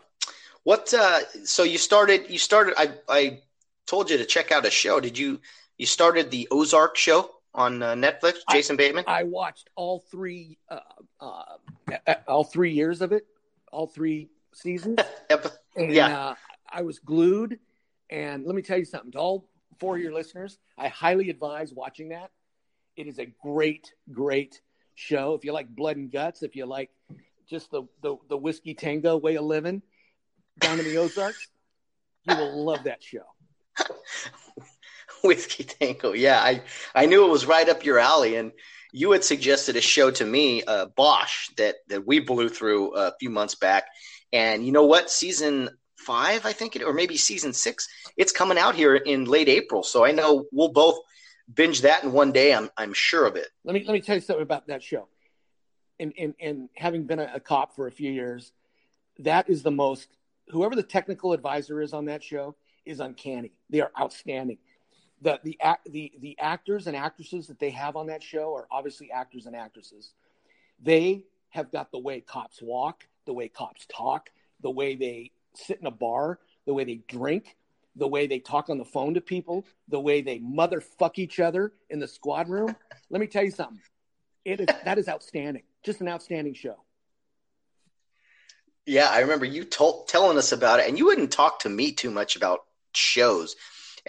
[0.64, 0.94] what?
[0.94, 2.30] Uh, so you started?
[2.30, 2.76] You started?
[2.78, 3.42] I I
[3.86, 5.02] told you to check out a show.
[5.02, 5.42] Did you?
[5.78, 7.32] You started the Ozark show?
[7.54, 9.04] On uh, Netflix, Jason I, Bateman?
[9.08, 10.80] I watched all three, uh,
[11.20, 13.26] uh, all three years of it,
[13.72, 15.00] all three seasons.
[15.76, 16.36] and, yeah, uh,
[16.70, 17.60] I was glued.
[18.10, 21.74] And let me tell you something to all four of your listeners, I highly advise
[21.74, 22.32] watching that.
[22.96, 24.62] It is a great, great
[24.96, 25.34] show.
[25.34, 26.90] If you like blood and guts, if you like
[27.50, 29.82] just the the, the whiskey tango way of living
[30.60, 31.48] down in the Ozarks,
[32.24, 33.24] you will love that show.
[35.24, 36.14] Whiskey Tango.
[36.14, 36.62] Yeah, I
[36.96, 38.52] I knew it was right up your alley, and
[38.92, 43.14] you had suggested a show to me, uh, Bosch, that that we blew through a
[43.20, 43.86] few months back,
[44.34, 45.10] and you know what?
[45.10, 49.50] Season five, I think it, or maybe season six, it's coming out here in late
[49.50, 49.84] April.
[49.84, 51.00] So I know we'll both
[51.54, 52.54] binge that in one day.
[52.54, 53.48] I'm I'm sure of it.
[53.64, 55.08] Let me let me tell you something about that show.
[56.00, 58.52] And and and having been a, a cop for a few years,
[59.20, 60.08] that is the most.
[60.50, 62.56] Whoever the technical advisor is on that show
[62.86, 63.52] is uncanny.
[63.70, 64.58] They are outstanding
[65.22, 65.60] the the
[65.90, 69.56] the the actors and actresses that they have on that show are obviously actors and
[69.56, 70.14] actresses.
[70.82, 74.30] They have got the way cops walk, the way cops talk,
[74.62, 77.58] the way they sit in a bar, the way they drink,
[77.96, 81.74] the way they talk on the phone to people, the way they motherfuck each other
[81.90, 82.76] in the squad room.
[83.10, 83.82] Let me tell you something.
[84.46, 85.64] It is that is outstanding.
[85.84, 86.78] Just an outstanding show.
[88.86, 91.92] Yeah, I remember you told telling us about it, and you wouldn't talk to me
[91.92, 92.62] too much about
[92.94, 93.56] shows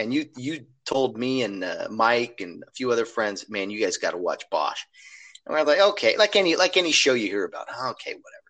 [0.01, 3.81] and you you told me and uh, Mike and a few other friends, man, you
[3.81, 4.81] guys got to watch Bosch.
[5.47, 8.41] And we're like, okay, like any like any show you hear about, okay, whatever.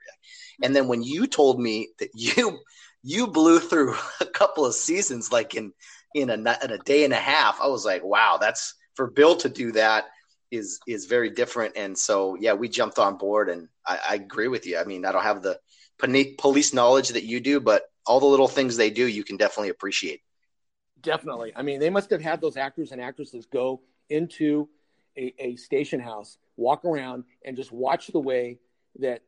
[0.63, 2.59] And then when you told me that you
[3.03, 5.73] you blew through a couple of seasons like in
[6.15, 7.61] in a in a day and a half.
[7.61, 10.07] I was like, wow, that's for Bill to do that
[10.51, 11.77] is is very different.
[11.77, 14.79] And so yeah, we jumped on board, and I, I agree with you.
[14.79, 15.59] I mean, I don't have the
[16.39, 19.69] police knowledge that you do, but all the little things they do, you can definitely
[19.69, 20.21] appreciate.
[21.03, 21.53] Definitely.
[21.57, 24.69] I mean, they must have had those actors and actresses go into
[25.17, 28.59] a, a station house, walk around, and just watch the way
[28.99, 29.23] that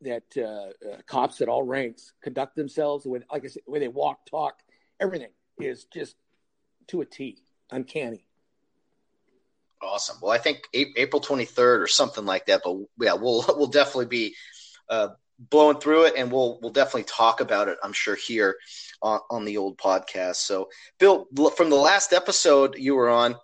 [0.00, 3.06] that uh, uh, cops at all ranks conduct themselves.
[3.06, 4.60] With, like I said, way they walk, talk,
[5.00, 6.16] everything is just
[6.88, 8.26] to a T, uncanny.
[9.82, 10.16] Awesome.
[10.22, 12.62] Well, I think April 23rd or something like that.
[12.64, 14.34] But yeah, we'll we'll definitely be
[14.88, 17.78] uh, blowing through it, and we'll we'll definitely talk about it.
[17.82, 18.56] I'm sure here
[19.02, 20.36] on, on the old podcast.
[20.36, 20.68] So,
[20.98, 21.26] Bill,
[21.56, 23.36] from the last episode you were on,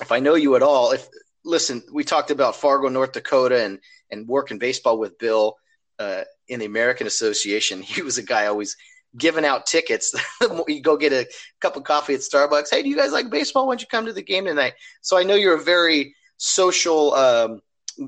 [0.00, 1.08] if I know you at all, if
[1.44, 5.56] listen, we talked about Fargo, North Dakota, and and working baseball with Bill
[5.98, 7.82] uh, in the American Association.
[7.88, 8.76] He was a guy always
[9.16, 10.14] giving out tickets.
[10.68, 11.26] you go get a
[11.60, 12.68] cup of coffee at Starbucks.
[12.70, 13.66] Hey, do you guys like baseball?
[13.66, 14.74] Why don't you come to the game tonight?
[15.00, 17.60] So I know you're a very social um,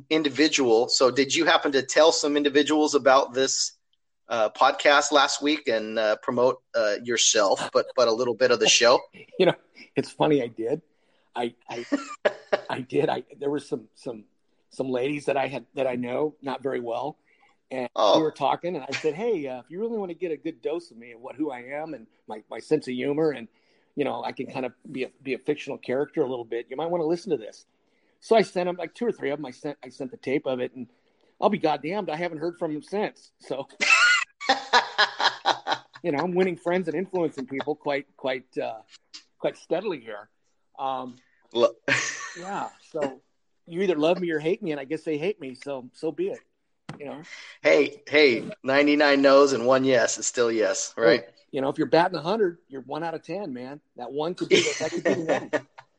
[0.08, 0.88] individual.
[0.88, 3.72] So did you happen to tell some individuals about this
[4.28, 8.60] uh, podcast last week and uh, promote uh, yourself, but but a little bit of
[8.60, 9.00] the show?
[9.38, 9.54] You know,
[9.96, 10.42] it's funny.
[10.42, 10.82] I did.
[11.34, 11.86] I I,
[12.70, 13.08] I did.
[13.08, 14.24] I there were some some
[14.68, 17.16] some ladies that I had that I know not very well,
[17.70, 18.18] and oh.
[18.18, 20.36] we were talking, and I said, "Hey, uh, if you really want to get a
[20.36, 23.30] good dose of me and what who I am and my my sense of humor,
[23.30, 23.48] and
[23.96, 26.66] you know, I can kind of be a be a fictional character a little bit,
[26.68, 27.66] you might want to listen to this."
[28.20, 29.46] So I sent them like two or three of them.
[29.46, 30.88] I sent I sent the tape of it, and
[31.40, 33.32] I'll be goddamned, I haven't heard from him since.
[33.40, 33.66] So.
[36.02, 38.80] you know, I'm winning friends and influencing people quite, quite, uh,
[39.38, 40.28] quite steadily here.
[40.78, 41.16] Um,
[42.38, 42.68] yeah.
[42.90, 43.20] So
[43.66, 45.54] you either love me or hate me, and I guess they hate me.
[45.54, 46.40] So so be it.
[46.98, 47.22] You know.
[47.62, 51.24] Hey, hey, ninety nine no's and one yes is still yes, right?
[51.52, 53.80] you know, if you're batting hundred, you're one out of ten, man.
[53.96, 55.50] That one could be the, that could be the one.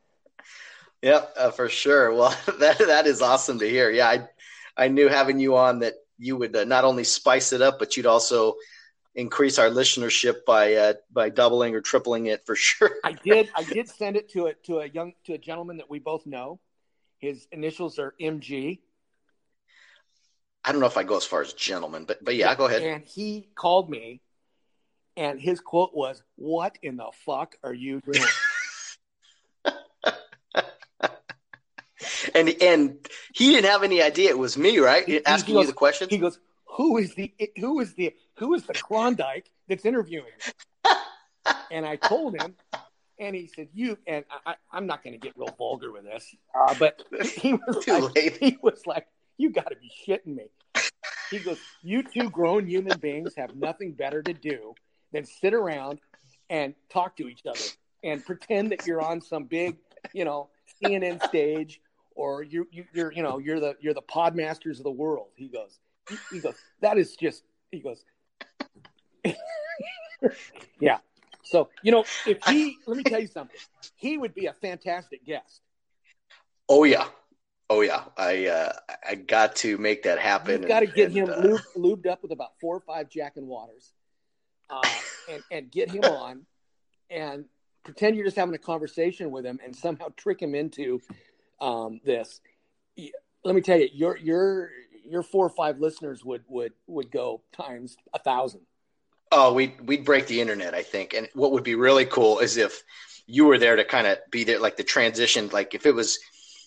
[1.02, 2.14] Yep, uh, for sure.
[2.14, 3.90] Well, that that is awesome to hear.
[3.90, 4.28] Yeah, I
[4.76, 7.96] I knew having you on that you would uh, not only spice it up, but
[7.96, 8.54] you'd also
[9.14, 12.92] increase our listenership by uh, by doubling or tripling it for sure.
[13.04, 13.50] I did.
[13.54, 16.24] I did send it to a to a young to a gentleman that we both
[16.24, 16.60] know.
[17.18, 18.80] His initials are MG.
[20.64, 22.82] I don't know if I go as far as gentleman, but but yeah, go ahead.
[22.82, 24.20] And he called me,
[25.16, 28.22] and his quote was, "What in the fuck are you doing?"
[32.34, 35.06] and and he didn't have any idea it was me, right?
[35.06, 36.08] He, Asking goes, you the question.
[36.08, 36.38] He goes,
[36.76, 40.32] "Who is the who is the who is the Klondike that's interviewing?"
[41.70, 42.54] and I told him,
[43.18, 46.34] and he said, "You." And I, am not going to get real vulgar with this,
[46.54, 48.36] uh, but he was like, late.
[48.38, 49.06] he was like,
[49.36, 50.46] "You got to be shitting me."
[51.30, 54.74] He goes, "You two grown human beings have nothing better to do
[55.12, 56.00] than sit around
[56.50, 57.60] and talk to each other
[58.04, 59.76] and pretend that you're on some big,
[60.12, 60.48] you know,
[60.82, 61.80] CNN stage
[62.14, 65.28] or you, you you're you know you're the you're the pod masters of the world."
[65.36, 68.04] He goes, he, he goes, "That is just." He goes,
[70.80, 70.98] yeah.
[71.42, 73.56] So, you know, if he, let me tell you something,
[73.96, 75.60] he would be a fantastic guest.
[76.68, 77.06] Oh, yeah.
[77.68, 78.04] Oh, yeah.
[78.16, 78.72] I, uh,
[79.06, 80.60] I got to make that happen.
[80.60, 81.42] You've got to get and, him uh...
[81.42, 83.92] lubed, lubed, up with about four or five Jack and Waters
[84.70, 84.80] uh,
[85.30, 86.46] and, and get him on
[87.10, 87.44] and
[87.84, 91.00] pretend you're just having a conversation with him and somehow trick him into
[91.62, 92.40] um, this.
[93.44, 94.70] Let me tell you, your, your,
[95.08, 98.60] your four or five listeners would, would, would go times a thousand.
[99.34, 101.14] Oh, we'd we'd break the internet, I think.
[101.14, 102.82] And what would be really cool is if
[103.26, 105.48] you were there to kind of be there, like the transition.
[105.50, 106.18] Like if it was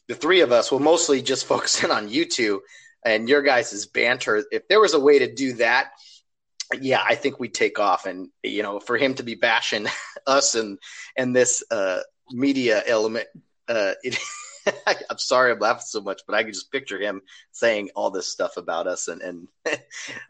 [0.07, 2.63] the three of us, well, mostly just focusing on you two
[3.05, 4.43] and your guys' banter.
[4.51, 5.91] If there was a way to do that,
[6.81, 8.07] yeah, I think we'd take off.
[8.07, 9.85] And you know, for him to be bashing
[10.27, 10.79] us and
[11.15, 11.99] and this uh,
[12.31, 13.27] media element,
[13.67, 14.17] uh, it,
[14.87, 18.27] I'm sorry I'm laughing so much, but I can just picture him saying all this
[18.27, 19.07] stuff about us.
[19.07, 19.47] And, and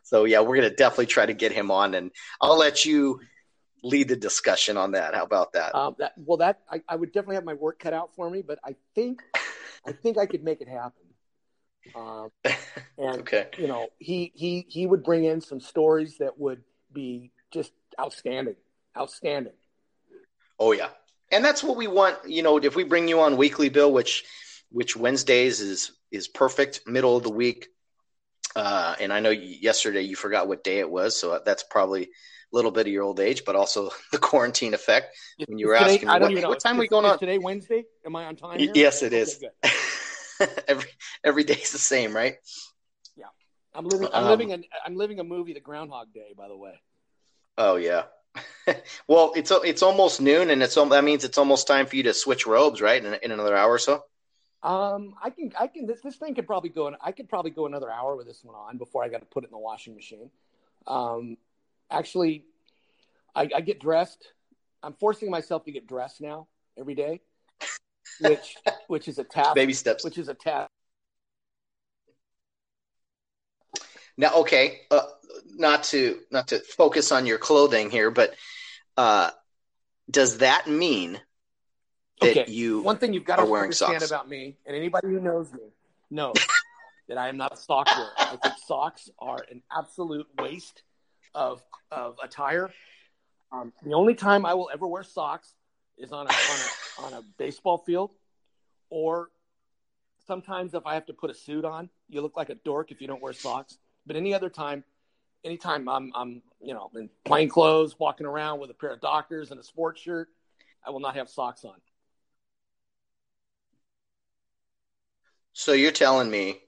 [0.04, 1.94] so, yeah, we're going to definitely try to get him on.
[1.94, 2.12] And
[2.42, 3.22] I'll let you
[3.84, 5.14] lead the discussion on that.
[5.14, 5.76] How about that?
[5.76, 8.42] Um, that well, that I, I, would definitely have my work cut out for me,
[8.42, 9.22] but I think
[9.86, 11.04] I think I could make it happen.
[11.96, 12.30] Um,
[12.98, 13.48] and okay.
[13.58, 18.56] you know, he he he would bring in some stories that would be just outstanding,
[18.98, 19.54] outstanding.
[20.60, 20.90] Oh yeah,
[21.32, 22.18] and that's what we want.
[22.28, 24.24] You know, if we bring you on weekly, Bill, which
[24.72, 27.68] which Wednesdays is is perfect, middle of the week.
[28.56, 32.08] Uh, and I know yesterday you forgot what day it was, so that's probably a
[32.52, 35.16] little bit of your old age, but also the quarantine effect.
[35.48, 37.38] When you were today, asking, what, what, time are we going on today?
[37.38, 37.84] Wednesday?
[38.06, 38.60] Am I on time?
[38.60, 38.72] Here?
[38.74, 39.44] Yes, it is.
[40.68, 40.90] every
[41.24, 42.36] every day is the same, right?
[43.16, 43.26] Yeah,
[43.74, 44.08] I'm living.
[44.14, 44.54] I'm um, living.
[44.54, 46.34] An, I'm living a movie, The Groundhog Day.
[46.38, 46.80] By the way.
[47.58, 48.04] Oh yeah.
[49.08, 52.14] well, it's it's almost noon, and it's that means it's almost time for you to
[52.14, 53.04] switch robes, right?
[53.04, 54.04] In, in another hour or so.
[54.64, 55.86] Um, I can, I can.
[55.86, 56.88] This, this thing could probably go.
[56.88, 59.26] In, I could probably go another hour with this one on before I got to
[59.28, 60.32] put it in the washing machine.
[60.88, 61.38] Um,
[61.92, 62.46] actually,
[63.36, 64.28] I, I get dressed.
[64.82, 67.22] I'm forcing myself to get dressed now every day,
[68.22, 68.56] which
[68.88, 69.56] which is a task.
[69.56, 70.04] Baby steps.
[70.04, 70.72] Which is a task.
[74.18, 75.02] Now, okay, uh,
[75.56, 78.36] not to not to focus on your clothing here, but
[78.98, 79.32] uh,
[80.10, 81.20] does that mean
[82.22, 82.52] that okay.
[82.52, 84.12] you one thing you've got to understand socks?
[84.12, 85.60] about me and anybody who knows me
[86.10, 86.36] knows
[87.08, 88.12] that I am not a sock wearer.
[88.18, 90.84] I think socks are an absolute waste
[91.34, 91.62] of
[91.92, 92.72] of attire.
[93.52, 95.54] Um, the only time I will ever wear socks
[95.98, 98.12] is on a, on a on a baseball field,
[98.90, 99.30] or
[100.26, 101.90] sometimes if I have to put a suit on.
[102.08, 103.78] You look like a dork if you don't wear socks.
[104.06, 104.84] But any other time,
[105.44, 109.52] anytime I'm I'm you know in plain clothes, walking around with a pair of Dockers
[109.52, 110.30] and a sports shirt,
[110.86, 111.76] I will not have socks on.
[115.54, 116.60] So you're telling me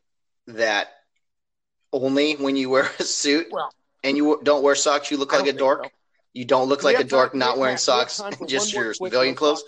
[0.48, 0.88] that
[1.92, 3.72] only when you wear a suit well,
[4.04, 5.86] and you don't wear socks, you look like a dork?
[5.86, 5.92] So.
[6.34, 9.64] You don't look like a dork not wearing socks, just your civilian clothes?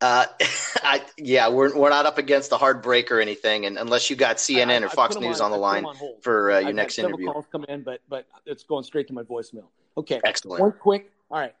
[0.00, 0.26] Uh,
[0.82, 4.16] I, yeah, we're we're not up against a hard break or anything, and unless you
[4.16, 6.74] got CNN I, or Fox News on, on, the line on for uh, your I've
[6.74, 7.32] next interview.
[7.32, 9.68] Calls come in, but but it's going straight to my voicemail.
[9.96, 10.60] Okay, excellent.
[10.60, 11.10] One quick.
[11.30, 11.54] All right,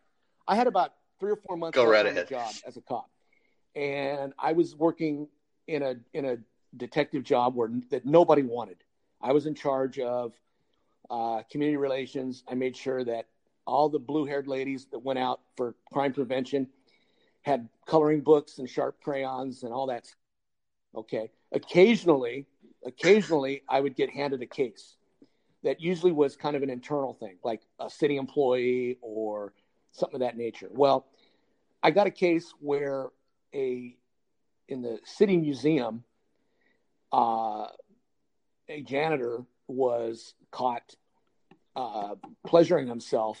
[0.46, 2.28] I had about three or four months Go right ahead.
[2.28, 3.08] job as a cop,
[3.74, 5.28] and I was working
[5.66, 6.36] in a in a
[6.76, 8.76] detective job where that nobody wanted.
[9.22, 10.34] I was in charge of
[11.08, 12.44] uh, community relations.
[12.46, 13.28] I made sure that
[13.66, 16.68] all the blue haired ladies that went out for crime prevention
[17.46, 20.12] had coloring books and sharp crayons and all that.
[20.96, 21.30] Okay.
[21.52, 22.46] Occasionally,
[22.84, 24.96] occasionally I would get handed a case
[25.62, 29.52] that usually was kind of an internal thing, like a city employee or
[29.92, 30.68] something of that nature.
[30.72, 31.06] Well,
[31.84, 33.10] I got a case where
[33.54, 33.96] a
[34.68, 36.02] in the city museum,
[37.12, 37.68] uh,
[38.68, 40.96] a janitor was caught
[41.76, 43.40] uh, pleasuring himself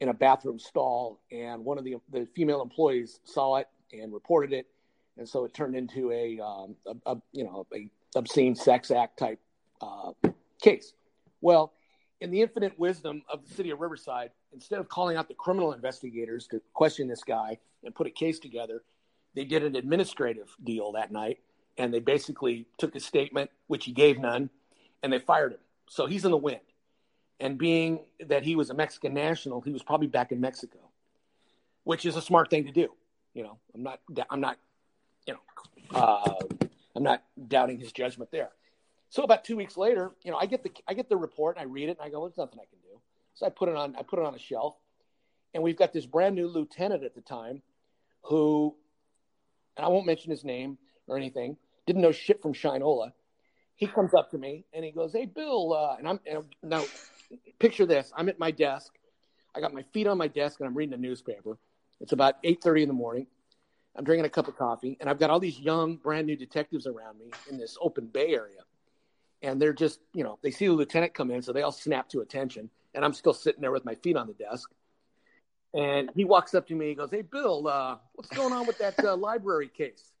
[0.00, 4.52] in a bathroom stall, and one of the the female employees saw it and reported
[4.52, 4.66] it,
[5.16, 9.18] and so it turned into a, um, a, a you know a obscene sex act
[9.18, 9.40] type
[9.80, 10.12] uh,
[10.62, 10.92] case.
[11.40, 11.72] Well,
[12.20, 15.72] in the infinite wisdom of the city of Riverside, instead of calling out the criminal
[15.72, 18.82] investigators to question this guy and put a case together,
[19.34, 21.38] they did an administrative deal that night,
[21.76, 24.50] and they basically took a statement, which he gave none,
[25.02, 25.60] and they fired him.
[25.88, 26.60] So he's in the wind
[27.40, 30.78] and being that he was a Mexican national, he was probably back in Mexico,
[31.84, 32.88] which is a smart thing to do.
[33.34, 34.58] You know, I'm not, I'm not,
[35.26, 36.34] you know, uh,
[36.96, 38.50] I'm not doubting his judgment there.
[39.10, 41.62] So about two weeks later, you know, I get the I get the report and
[41.62, 43.00] I read it and I go, there's nothing I can do.
[43.34, 44.74] So I put it on I put it on a shelf,
[45.54, 47.62] and we've got this brand new lieutenant at the time,
[48.22, 48.74] who,
[49.76, 50.76] and I won't mention his name
[51.06, 53.12] or anything, didn't know shit from Shinola.
[53.76, 56.84] He comes up to me and he goes, "Hey, Bill," uh, and I'm and now
[57.58, 58.12] picture this.
[58.16, 58.92] I'm at my desk.
[59.54, 61.58] I got my feet on my desk and i'm reading a newspaper.
[62.00, 63.26] It's about 8.30 in the morning.
[63.96, 66.86] I'm drinking a cup of coffee and i've got all these young brand new detectives
[66.86, 68.60] around me in this open bay area.
[69.42, 72.08] And they're just you know they see the lieutenant come in so they all snap
[72.10, 72.70] to attention.
[72.94, 74.70] And i'm still sitting there with my feet on the desk.
[75.74, 78.78] And he walks up to me he goes hey bill uh, what's going on with
[78.78, 80.12] that uh, library case?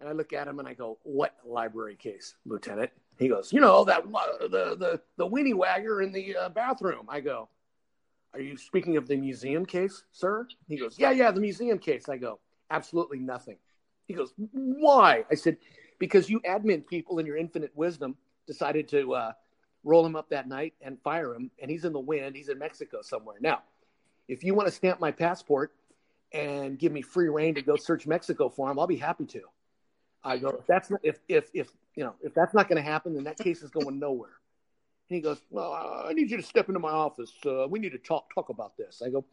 [0.00, 3.60] And i look at him and i go what library case lieutenant he goes, you
[3.60, 7.06] know that the the the weenie wagger in the uh, bathroom.
[7.08, 7.48] I go,
[8.32, 10.46] are you speaking of the museum case, sir?
[10.68, 12.08] He goes, yeah, yeah, the museum case.
[12.08, 12.40] I go,
[12.70, 13.56] absolutely nothing.
[14.06, 15.24] He goes, why?
[15.30, 15.56] I said,
[15.98, 19.32] because you admin people in your infinite wisdom decided to uh,
[19.84, 22.34] roll him up that night and fire him, and he's in the wind.
[22.36, 23.36] He's in Mexico somewhere.
[23.40, 23.62] Now,
[24.28, 25.72] if you want to stamp my passport
[26.32, 29.42] and give me free reign to go search Mexico for him, I'll be happy to.
[30.24, 32.88] I go, if that's not, if if if you know, if that's not going to
[32.88, 34.32] happen, then that case is going nowhere.
[35.08, 37.32] And he goes, well, I need you to step into my office.
[37.44, 39.02] Uh, we need to talk talk about this.
[39.04, 39.24] I go,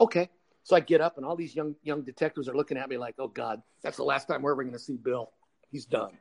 [0.00, 0.30] okay.
[0.62, 3.14] So I get up, and all these young young detectives are looking at me like,
[3.18, 5.30] oh God, that's the last time we're ever going to see Bill.
[5.70, 6.12] He's done.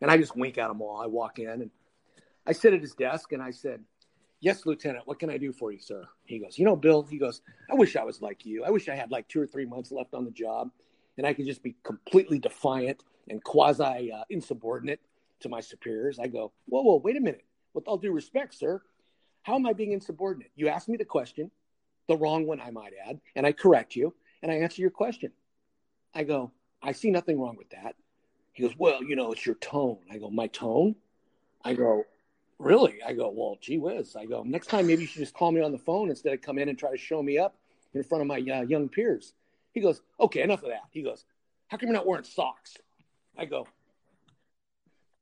[0.00, 1.00] And I just wink at them all.
[1.00, 1.70] I walk in, and
[2.46, 3.80] I sit at his desk, and I said,
[4.40, 6.04] yes, Lieutenant, what can I do for you, sir?
[6.26, 7.02] He goes, you know, Bill.
[7.02, 8.64] He goes, I wish I was like you.
[8.64, 10.70] I wish I had like two or three months left on the job,
[11.16, 15.00] and I could just be completely defiant and quasi uh, insubordinate
[15.40, 16.18] to my superiors.
[16.18, 17.44] I go, whoa, whoa, wait a minute.
[17.72, 18.82] With all due respect, sir,
[19.42, 20.52] how am I being insubordinate?
[20.54, 21.50] You ask me the question,
[22.08, 25.32] the wrong one, I might add, and I correct you, and I answer your question.
[26.14, 27.96] I go, I see nothing wrong with that.
[28.52, 29.98] He goes, well, you know, it's your tone.
[30.10, 30.94] I go, my tone?
[31.64, 32.04] I go,
[32.58, 33.02] really?
[33.04, 34.16] I go, well, gee whiz.
[34.16, 36.40] I go, next time maybe you should just call me on the phone instead of
[36.40, 37.56] come in and try to show me up
[37.94, 39.32] in front of my uh, young peers.
[39.72, 40.82] He goes, okay, enough of that.
[40.90, 41.24] He goes,
[41.68, 42.76] how come you're not wearing socks?
[43.36, 43.66] I go,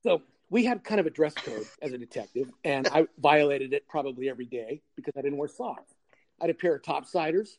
[0.03, 3.89] so we had kind of a dress code as a detective, and I violated it
[3.89, 5.95] probably every day because I didn't wear socks.
[6.41, 7.57] I had a pair of topsiders,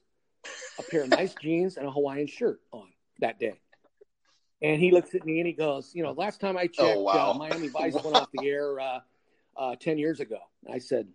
[0.77, 2.87] a pair of nice jeans, and a Hawaiian shirt on
[3.19, 3.59] that day.
[4.61, 7.01] And he looks at me and he goes, You know, last time I checked, oh,
[7.01, 7.31] wow.
[7.31, 8.01] uh, Miami Vice wow.
[8.03, 8.99] went off the air uh,
[9.57, 10.39] uh, 10 years ago.
[10.71, 11.07] I said,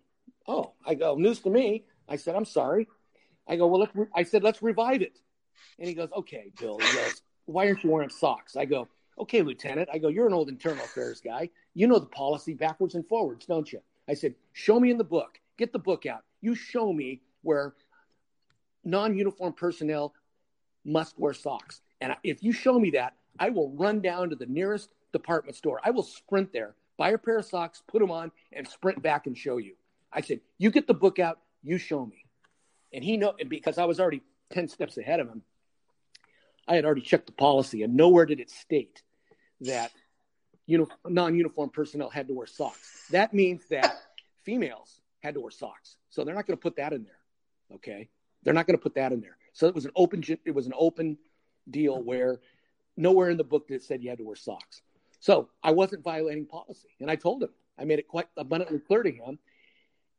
[0.47, 1.85] Oh, I go, news to me.
[2.07, 2.87] I said, I'm sorry.
[3.47, 4.05] I go, Well, let's, re-.
[4.15, 5.17] I said, let's revive it.
[5.79, 6.77] And he goes, Okay, Bill.
[6.77, 8.55] He goes, Why aren't you wearing socks?
[8.55, 8.87] I go,
[9.19, 9.89] Okay, Lieutenant.
[9.91, 11.49] I go, You're an old internal affairs guy.
[11.73, 13.81] You know the policy backwards and forwards, don't you?
[14.07, 15.39] I said, Show me in the book.
[15.57, 16.23] Get the book out.
[16.41, 17.73] You show me where
[18.85, 20.13] non uniform personnel
[20.85, 21.81] must wear socks.
[21.99, 25.81] And if you show me that, I will run down to the nearest department store.
[25.83, 29.27] I will sprint there, buy a pair of socks, put them on, and sprint back
[29.27, 29.75] and show you.
[30.13, 32.23] I said, You get the book out, you show me.
[32.93, 35.43] And he know because I was already 10 steps ahead of him,
[36.67, 39.03] I had already checked the policy, and nowhere did it state
[39.61, 39.91] that
[40.65, 43.05] you know non uniform personnel had to wear socks.
[43.11, 43.95] That means that
[44.43, 45.97] females had to wear socks.
[46.09, 47.75] So they're not going to put that in there.
[47.75, 48.09] Okay.
[48.43, 49.37] They're not going to put that in there.
[49.53, 51.17] So it was an open, it was an open
[51.69, 52.39] deal where
[52.95, 54.81] nowhere in the book that said you had to wear socks.
[55.19, 56.89] So I wasn't violating policy.
[56.99, 59.39] And I told him, I made it quite abundantly clear to him.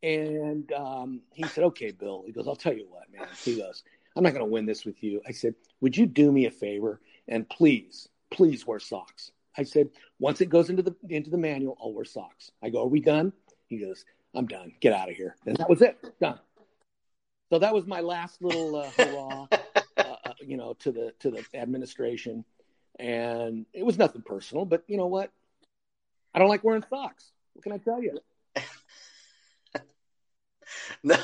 [0.03, 2.23] And um, he said, okay, Bill.
[2.27, 3.27] He goes, I'll tell you what, man.
[3.43, 3.83] He goes,
[4.17, 5.23] I'm not going to win this with you.
[5.27, 9.33] I said, would you do me a favor and please, please wear socks?
[9.57, 12.51] I said, once it goes into the into the manual, I'll wear socks.
[12.63, 13.33] I go, are we done?
[13.67, 14.05] He goes,
[14.35, 14.73] I'm done.
[14.81, 15.37] Get out of here.
[15.47, 15.99] And that was it.
[16.21, 16.39] Done.
[17.51, 19.47] So that was my last little uh, hurrah,
[19.97, 22.45] uh, uh, you know, to the to the administration,
[22.99, 24.65] and it was nothing personal.
[24.65, 25.31] But you know what?
[26.33, 27.33] I don't like wearing socks.
[27.55, 28.19] What can I tell you?
[31.03, 31.17] no.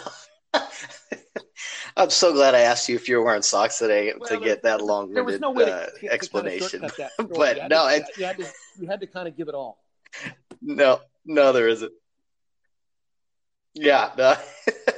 [1.96, 4.62] I'm so glad I asked you if you were wearing socks today well, to get
[4.64, 6.80] that long-winded no uh, explanation.
[6.80, 8.46] Kind of but you no, to, you, had to,
[8.78, 9.78] you had to kind of give it all.
[10.60, 11.92] No, no, there isn't.
[13.74, 14.36] Yeah, no.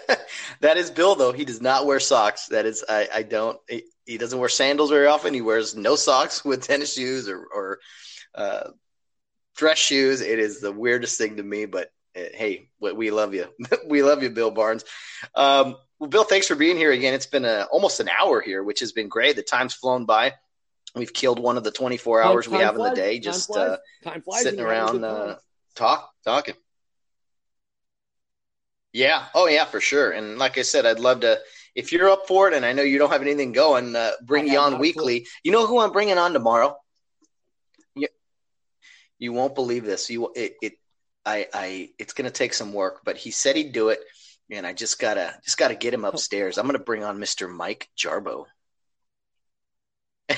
[0.60, 1.32] that is Bill though.
[1.32, 2.46] He does not wear socks.
[2.46, 3.58] That is, I, I don't.
[3.68, 5.34] He, he, doesn't wear sandals very often.
[5.34, 7.78] He wears no socks with tennis shoes or, or
[8.34, 8.70] uh,
[9.56, 10.20] dress shoes.
[10.20, 11.90] It is the weirdest thing to me, but
[12.34, 13.46] hey, we love you.
[13.86, 14.84] we love you, Bill Barnes.
[15.34, 17.14] Um, well, Bill, thanks for being here again.
[17.14, 19.36] It's been a, almost an hour here, which has been great.
[19.36, 20.34] The time's flown by.
[20.94, 22.88] We've killed one of the 24 hours time we have flies.
[22.88, 23.78] in the day, just uh,
[24.30, 25.36] sitting around uh,
[25.74, 26.54] talk talking.
[28.92, 29.26] Yeah.
[29.34, 30.10] Oh, yeah, for sure.
[30.10, 31.38] And like I said, I'd love to.
[31.74, 34.48] If you're up for it, and I know you don't have anything going, uh, bring
[34.48, 35.26] you on weekly.
[35.44, 36.76] You know who I'm bringing on tomorrow?
[37.94, 38.08] You,
[39.18, 40.10] you won't believe this.
[40.10, 40.72] You it, it
[41.28, 44.00] I I it's going to take some work, but he said he'd do it
[44.50, 46.58] and I just gotta just gotta get him upstairs.
[46.58, 47.48] I'm gonna bring on Mr.
[47.50, 48.46] Mike Jarbo.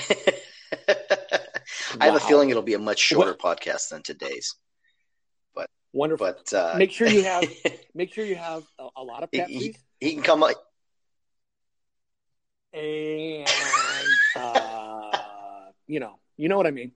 [1.99, 3.57] I have a feeling it'll be a much shorter what?
[3.57, 4.55] podcast than today's.
[5.53, 6.27] But wonderful.
[6.27, 7.45] But uh, make sure you have
[7.95, 9.47] make sure you have a, a lot of Pepsi.
[9.47, 10.57] He, he, can come like
[12.73, 13.47] and
[14.35, 15.11] uh,
[15.87, 16.91] you know you know what I mean.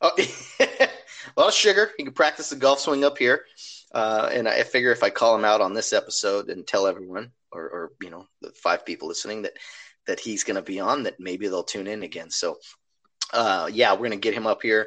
[0.00, 0.88] Oh, a
[1.36, 1.90] lot of sugar.
[1.96, 3.44] He can practice the golf swing up here.
[3.92, 7.32] Uh, and I figure if I call him out on this episode and tell everyone,
[7.52, 9.54] or, or you know, the five people listening that
[10.06, 12.30] that he's going to be on, that maybe they'll tune in again.
[12.30, 12.58] So,
[13.32, 14.86] uh, yeah, we're going to get him up here.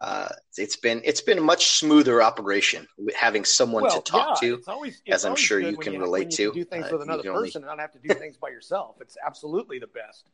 [0.00, 2.86] Uh, it's been it's been a much smoother operation
[3.16, 6.30] having someone well, to talk yeah, to, always, as I'm sure you can you, relate
[6.32, 6.52] to.
[6.52, 7.52] do things uh, with another person only...
[7.54, 8.96] and not have to do things by yourself.
[9.00, 10.30] It's absolutely the best.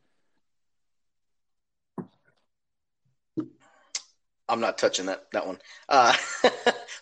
[4.47, 5.59] I'm not touching that that one.
[5.89, 6.15] Uh,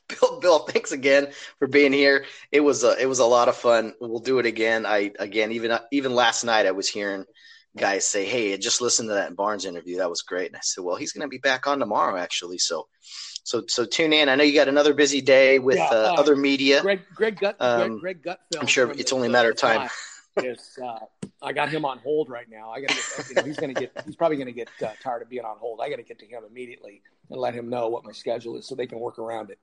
[0.07, 1.27] Bill, Bill, thanks again
[1.59, 2.25] for being here.
[2.51, 3.93] It was a it was a lot of fun.
[3.99, 4.85] We'll do it again.
[4.85, 7.25] I again even even last night I was hearing
[7.77, 9.97] guys say, "Hey, just listen to that Barnes interview.
[9.97, 12.59] That was great." And I said, "Well, he's going to be back on tomorrow, actually."
[12.59, 12.87] So,
[13.43, 14.29] so so tune in.
[14.29, 16.81] I know you got another busy day with yeah, uh, uh, other media.
[16.81, 18.61] Greg Greg Gut um, Greg, Greg Gutfeld.
[18.61, 19.89] I'm sure it's only a matter of time.
[20.37, 20.99] Is uh,
[21.41, 22.71] I got him on hold right now.
[22.71, 23.91] I got to you know, he's going to get.
[24.05, 25.79] He's probably going to get uh, tired of being on hold.
[25.81, 28.65] I got to get to him immediately and let him know what my schedule is
[28.67, 29.59] so they can work around it.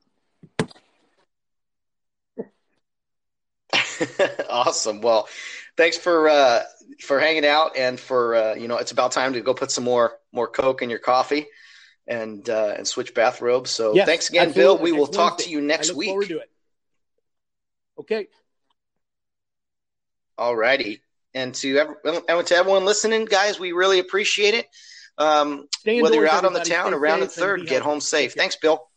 [4.50, 5.00] awesome.
[5.00, 5.28] Well,
[5.76, 6.62] thanks for uh,
[7.00, 9.84] for hanging out and for uh, you know it's about time to go put some
[9.84, 11.46] more more coke in your coffee
[12.06, 13.70] and uh, and switch bathrobes.
[13.70, 14.76] So yes, thanks again, absolutely.
[14.76, 14.82] Bill.
[14.82, 16.08] We will talk to you next week.
[16.08, 16.50] Forward to it.
[17.98, 18.28] Okay.
[20.40, 21.02] All righty.
[21.34, 24.66] And to every, and to everyone listening, guys, we really appreciate it.
[25.18, 28.32] Um, whether you're out on the town or around the third, get home safe.
[28.32, 28.89] Thanks, Bill.